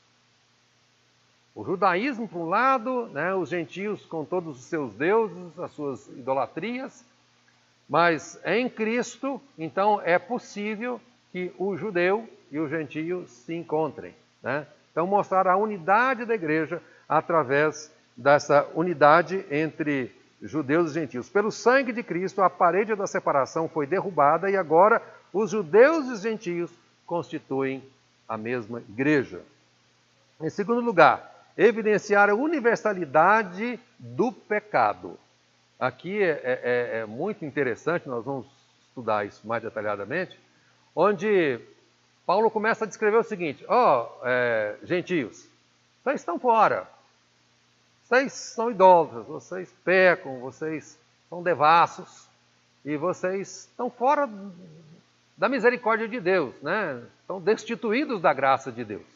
[1.55, 6.07] O judaísmo, por um lado, né, os gentios com todos os seus deuses, as suas
[6.09, 7.05] idolatrias,
[7.89, 10.99] mas em Cristo, então, é possível
[11.31, 14.15] que o judeu e o gentio se encontrem.
[14.43, 14.67] Né?
[14.91, 21.29] Então, mostrar a unidade da igreja através dessa unidade entre judeus e gentios.
[21.29, 26.13] Pelo sangue de Cristo, a parede da separação foi derrubada e agora os judeus e
[26.13, 26.71] os gentios
[27.07, 27.83] constituem
[28.29, 29.43] a mesma igreja.
[30.41, 35.19] Em segundo lugar, evidenciar a universalidade do pecado.
[35.79, 38.47] Aqui é, é, é, é, muito interessante, nós vamos
[38.89, 40.39] estudar isso mais detalhadamente,
[40.95, 41.59] onde
[42.25, 45.49] Paulo começa a descrever o seguinte: ó, oh, é, gentios,
[46.03, 46.89] vocês estão fora,
[48.05, 50.99] vocês são idólatras, vocês pecam, vocês
[51.29, 52.29] são devassos,
[52.85, 54.29] e vocês estão fora
[55.37, 57.03] da misericórdia de Deus, né?
[57.21, 59.12] Estão destituídos da graça de Deus.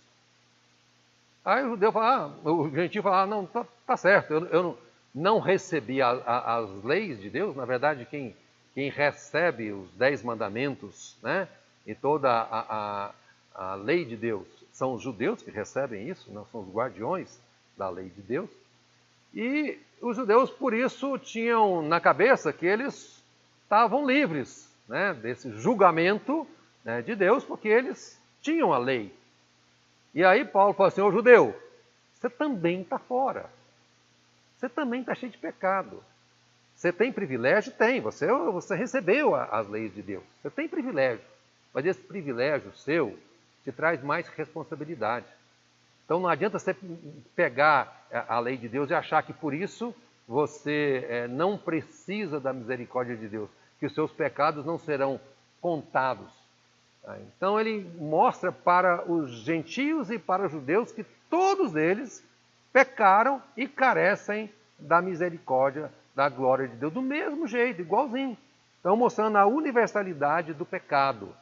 [1.47, 4.63] Aí o judeu fala, ah, o gentil fala, ah, não, tá, tá certo, eu, eu
[4.65, 4.79] não,
[5.15, 8.35] não, recebi a, a, as leis de Deus, na verdade quem,
[8.75, 11.47] quem recebe os dez mandamentos, né,
[11.87, 13.13] e toda a,
[13.55, 17.41] a, lei de Deus, são os judeus que recebem isso, não são os guardiões
[17.79, 18.51] da lei de Deus,
[19.33, 23.23] e os judeus por isso tinham na cabeça que eles
[23.63, 26.45] estavam livres, né, desse julgamento
[26.85, 29.15] né, de Deus, porque eles tinham a lei,
[30.17, 31.55] e aí Paulo fala assim, ô judeu,
[32.15, 33.51] você também está fora.
[34.57, 36.03] Você também está cheio de pecado.
[36.75, 37.71] Você tem privilégio?
[37.73, 38.01] Tem.
[38.01, 40.25] Você, você recebeu as leis de Deus.
[40.41, 41.23] Você tem privilégio.
[41.71, 43.19] Mas esse privilégio seu
[43.63, 45.27] te traz mais responsabilidade.
[46.07, 46.75] Então não adianta você
[47.35, 49.95] pegar a lei de Deus e achar que por isso
[50.27, 55.21] você é, não precisa da misericórdia de Deus, que os seus pecados não serão
[55.61, 56.46] contados
[57.07, 57.17] Tá?
[57.21, 62.23] Então ele mostra para os gentios e para os judeus que todos eles
[62.73, 68.37] pecaram e carecem da misericórdia, da glória de Deus, do mesmo jeito, igualzinho.
[68.81, 71.35] Então mostrando a universalidade do pecado.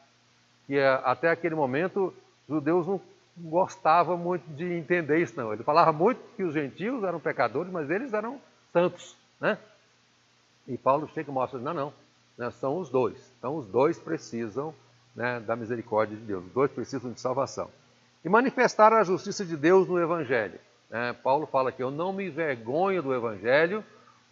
[0.67, 2.13] Que eh, até aquele momento
[2.47, 3.01] os judeus não
[3.37, 5.51] gostavam muito de entender isso, não.
[5.51, 8.39] Ele falava muito que os gentios eram pecadores, mas eles eram
[8.71, 9.57] santos, né?
[10.67, 11.93] E Paulo chega e mostra, não,
[12.37, 13.31] não, são os dois.
[13.37, 14.73] Então os dois precisam
[15.15, 16.45] né, da misericórdia de Deus.
[16.45, 17.69] Os dois precisam de salvação.
[18.23, 20.59] E manifestar a justiça de Deus no Evangelho.
[20.91, 23.83] É, Paulo fala que eu não me envergonho do Evangelho,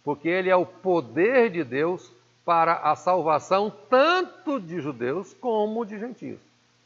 [0.04, 2.12] porque ele é o poder de Deus
[2.44, 6.40] para a salvação tanto de judeus como de gentios.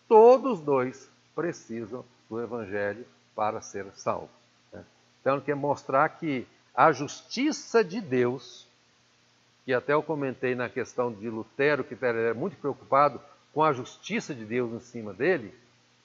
[0.06, 4.30] Todos dois precisam do Evangelho para ser salvos.
[4.72, 4.84] Né?
[5.20, 8.68] Então, quer mostrar que a justiça de Deus,
[9.64, 13.20] que até eu comentei na questão de Lutero, que era muito preocupado
[13.52, 15.54] com a justiça de Deus em cima dele.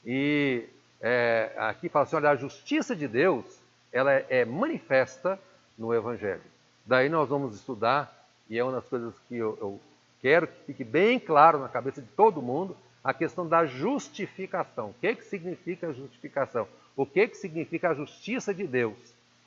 [0.05, 0.65] E
[1.01, 3.45] é, aqui fala assim: olha, a justiça de Deus
[3.91, 5.39] ela é, é manifesta
[5.77, 6.41] no Evangelho.
[6.85, 9.79] Daí nós vamos estudar, e é uma das coisas que eu, eu
[10.21, 14.89] quero que fique bem claro na cabeça de todo mundo, a questão da justificação.
[14.89, 16.67] O que, que significa a justificação?
[16.95, 18.97] O que, que significa a justiça de Deus?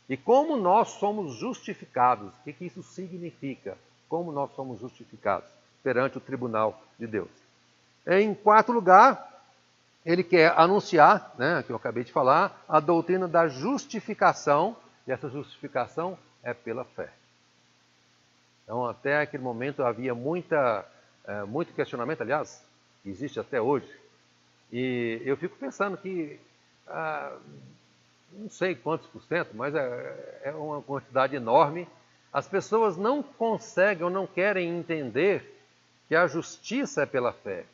[0.09, 2.33] E como nós somos justificados?
[2.35, 3.77] O que, que isso significa?
[4.09, 5.49] Como nós somos justificados
[5.83, 7.46] perante o tribunal de Deus?
[8.07, 9.27] Em quarto lugar,
[10.05, 14.77] ele quer anunciar, né, que eu acabei de falar, a doutrina da justificação,
[15.07, 17.11] e essa justificação é pela fé.
[18.63, 20.87] Então, até aquele momento havia muita,
[21.27, 22.65] é, muito questionamento, aliás,
[23.05, 23.91] existe até hoje,
[24.73, 26.39] e eu fico pensando que,
[26.87, 27.37] ah,
[28.33, 31.89] não sei quantos por cento, mas é, é uma quantidade enorme,
[32.33, 35.57] as pessoas não conseguem ou não querem entender
[36.07, 37.65] que a justiça é pela fé.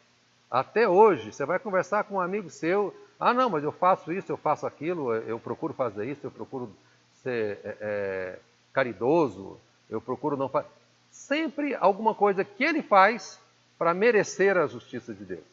[0.52, 4.30] Até hoje, você vai conversar com um amigo seu, ah não, mas eu faço isso,
[4.30, 6.70] eu faço aquilo, eu procuro fazer isso, eu procuro
[7.22, 8.38] ser é, é,
[8.70, 10.68] caridoso, eu procuro não fazer.
[11.10, 13.40] Sempre alguma coisa que ele faz
[13.78, 15.44] para merecer a justiça de Deus.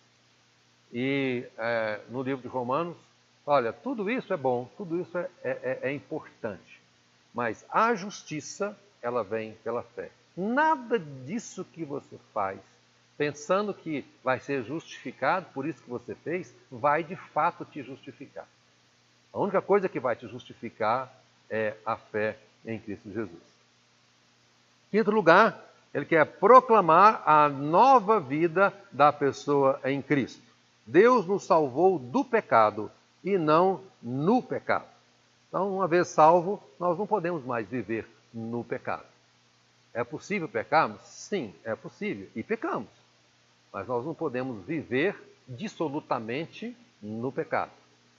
[0.92, 2.98] E é, no livro de Romanos,
[3.46, 6.82] olha, tudo isso é bom, tudo isso é, é, é, é importante,
[7.34, 10.12] mas a justiça, ela vem pela fé.
[10.36, 12.60] Nada disso que você faz,
[13.20, 18.48] pensando que vai ser justificado por isso que você fez, vai de fato te justificar.
[19.34, 21.14] A única coisa que vai te justificar
[21.50, 23.44] é a fé em Cristo Jesus.
[24.90, 25.62] Quinto lugar,
[25.94, 30.42] ele quer proclamar a nova vida da pessoa em Cristo.
[30.88, 32.90] Deus nos salvou do pecado
[33.22, 34.88] e não no pecado.
[35.50, 39.04] Então, uma vez salvo, nós não podemos mais viver no pecado.
[39.94, 41.02] É possível pecarmos?
[41.02, 42.30] Sim, é possível.
[42.34, 42.99] E pecamos.
[43.72, 45.16] Mas nós não podemos viver
[45.48, 47.72] dissolutamente no pecado.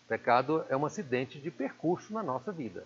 [0.05, 2.85] O pecado é um acidente de percurso na nossa vida.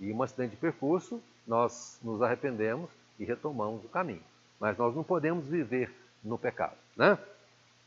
[0.00, 4.22] E um acidente de percurso, nós nos arrependemos e retomamos o caminho.
[4.60, 6.76] Mas nós não podemos viver no pecado.
[6.96, 7.18] Né?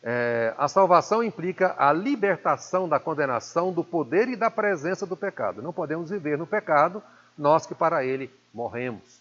[0.02, 5.62] É, a salvação implica a libertação da condenação, do poder e da presença do pecado.
[5.62, 7.04] Não podemos viver no pecado,
[7.38, 9.20] nós que para ele morremos.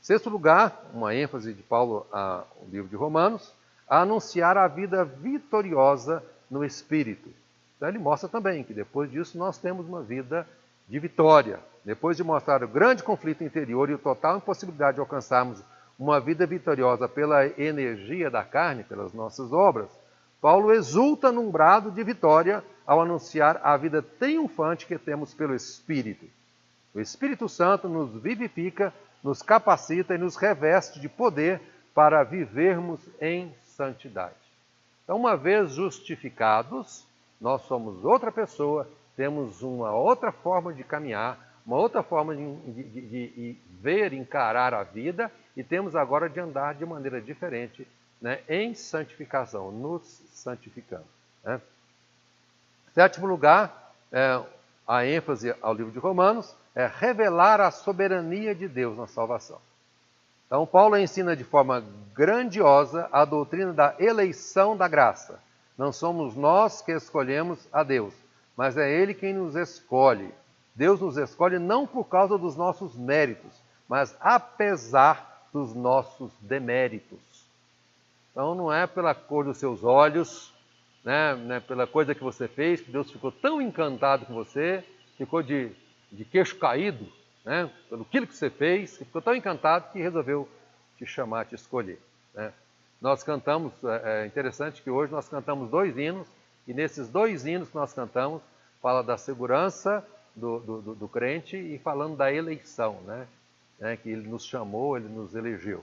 [0.00, 3.52] Sexto lugar, uma ênfase de Paulo ao livro de Romanos,
[3.88, 7.30] a anunciar a vida vitoriosa no Espírito.
[7.76, 10.46] Então ele mostra também que depois disso nós temos uma vida
[10.88, 11.60] de vitória.
[11.84, 15.62] Depois de mostrar o grande conflito interior e a total impossibilidade de alcançarmos
[15.98, 19.88] uma vida vitoriosa pela energia da carne, pelas nossas obras,
[20.40, 26.26] Paulo exulta num brado de vitória ao anunciar a vida triunfante que temos pelo Espírito.
[26.94, 31.60] O Espírito Santo nos vivifica, nos capacita e nos reveste de poder
[31.94, 34.34] para vivermos em santidade.
[35.04, 37.06] Então, uma vez justificados,
[37.40, 42.82] nós somos outra pessoa, temos uma outra forma de caminhar, uma outra forma de, de,
[42.82, 47.86] de, de ver, encarar a vida e temos agora de andar de maneira diferente
[48.20, 50.02] né, em santificação, nos
[50.32, 51.06] santificando.
[51.44, 51.60] Né?
[52.94, 54.42] Sétimo lugar, é,
[54.86, 59.60] a ênfase ao livro de Romanos é revelar a soberania de Deus na salvação.
[60.48, 61.84] Então, Paulo ensina de forma
[62.14, 65.38] grandiosa a doutrina da eleição da graça.
[65.76, 68.14] Não somos nós que escolhemos a Deus,
[68.56, 70.32] mas é Ele quem nos escolhe.
[70.74, 73.52] Deus nos escolhe não por causa dos nossos méritos,
[73.86, 77.18] mas apesar dos nossos deméritos.
[78.32, 80.52] Então não é pela cor dos seus olhos,
[81.04, 84.82] né, né, pela coisa que você fez, que Deus ficou tão encantado com você,
[85.18, 85.72] ficou de,
[86.10, 87.06] de queixo caído,
[87.48, 90.46] né, pelo aquilo que você fez, ficou tão encantado que resolveu
[90.98, 91.98] te chamar, te escolher.
[92.34, 92.52] Né.
[93.00, 96.28] Nós cantamos, é, é interessante que hoje nós cantamos dois hinos,
[96.66, 98.42] e nesses dois hinos que nós cantamos,
[98.82, 103.26] fala da segurança do, do, do crente e falando da eleição, né?
[103.78, 105.82] né, que ele nos chamou, ele nos elegeu.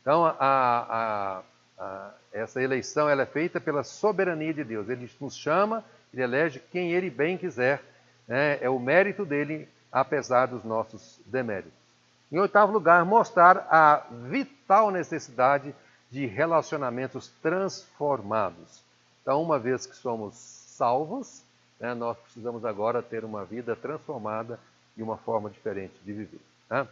[0.00, 1.42] Então, a, a,
[1.78, 4.88] a, essa eleição ela é feita pela soberania de Deus.
[4.88, 7.80] Ele nos chama, ele elege quem ele bem quiser.
[8.26, 11.78] Né, é o mérito dele, apesar dos nossos deméritos.
[12.32, 15.72] Em oitavo lugar, mostrar a vital necessidade
[16.10, 18.82] de relacionamentos transformados.
[19.22, 21.44] Então, uma vez que somos salvos,
[21.78, 24.58] né, nós precisamos agora ter uma vida transformada
[24.96, 26.40] e uma forma diferente de viver.
[26.68, 26.88] Né?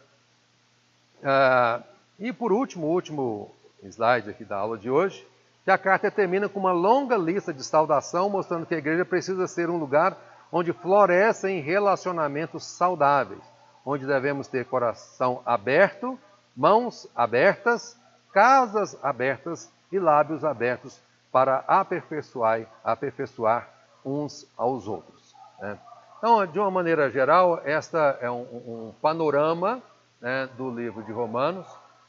[1.25, 1.83] Ah,
[2.21, 3.51] e por último, o último
[3.83, 5.27] slide aqui da aula de hoje,
[5.65, 9.49] que a carta termina com uma longa lista de saudação, mostrando que a igreja precisa
[9.49, 10.17] ser um lugar
[10.53, 13.41] onde florescem relacionamentos saudáveis,
[13.85, 16.19] onde devemos ter coração aberto,
[16.55, 17.99] mãos abertas,
[18.33, 21.01] casas abertas e lábios abertos
[21.33, 23.69] para aperfeiçoar, aperfeiçoar
[24.05, 25.35] uns aos outros.
[25.59, 25.79] Né?
[26.19, 29.83] Então, de uma maneira geral, esta é um, um panorama
[30.21, 31.67] né, do livro de Romanos.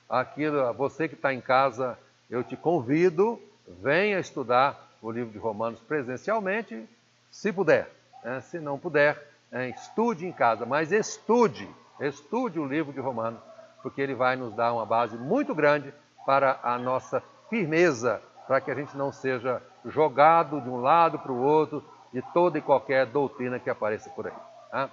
[0.10, 1.98] Aquilo, você que está em casa,
[2.30, 3.42] eu te convido,
[3.82, 6.88] venha estudar o livro de Romanos presencialmente,
[7.32, 8.03] se puder.
[8.24, 8.42] Né?
[8.42, 9.22] Se não puder,
[9.52, 11.70] é, estude em casa, mas estude,
[12.00, 13.40] estude o livro de Romanos,
[13.82, 15.94] porque ele vai nos dar uma base muito grande
[16.26, 21.32] para a nossa firmeza, para que a gente não seja jogado de um lado para
[21.32, 24.34] o outro de toda e qualquer doutrina que apareça por aí.
[24.72, 24.90] Tá?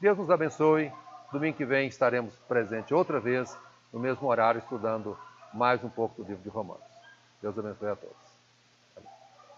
[0.00, 0.92] Deus nos abençoe.
[1.32, 3.58] Domingo que vem estaremos presentes outra vez,
[3.92, 5.16] no mesmo horário, estudando
[5.52, 6.82] mais um pouco do livro de Romanos.
[7.40, 8.31] Deus abençoe a todos.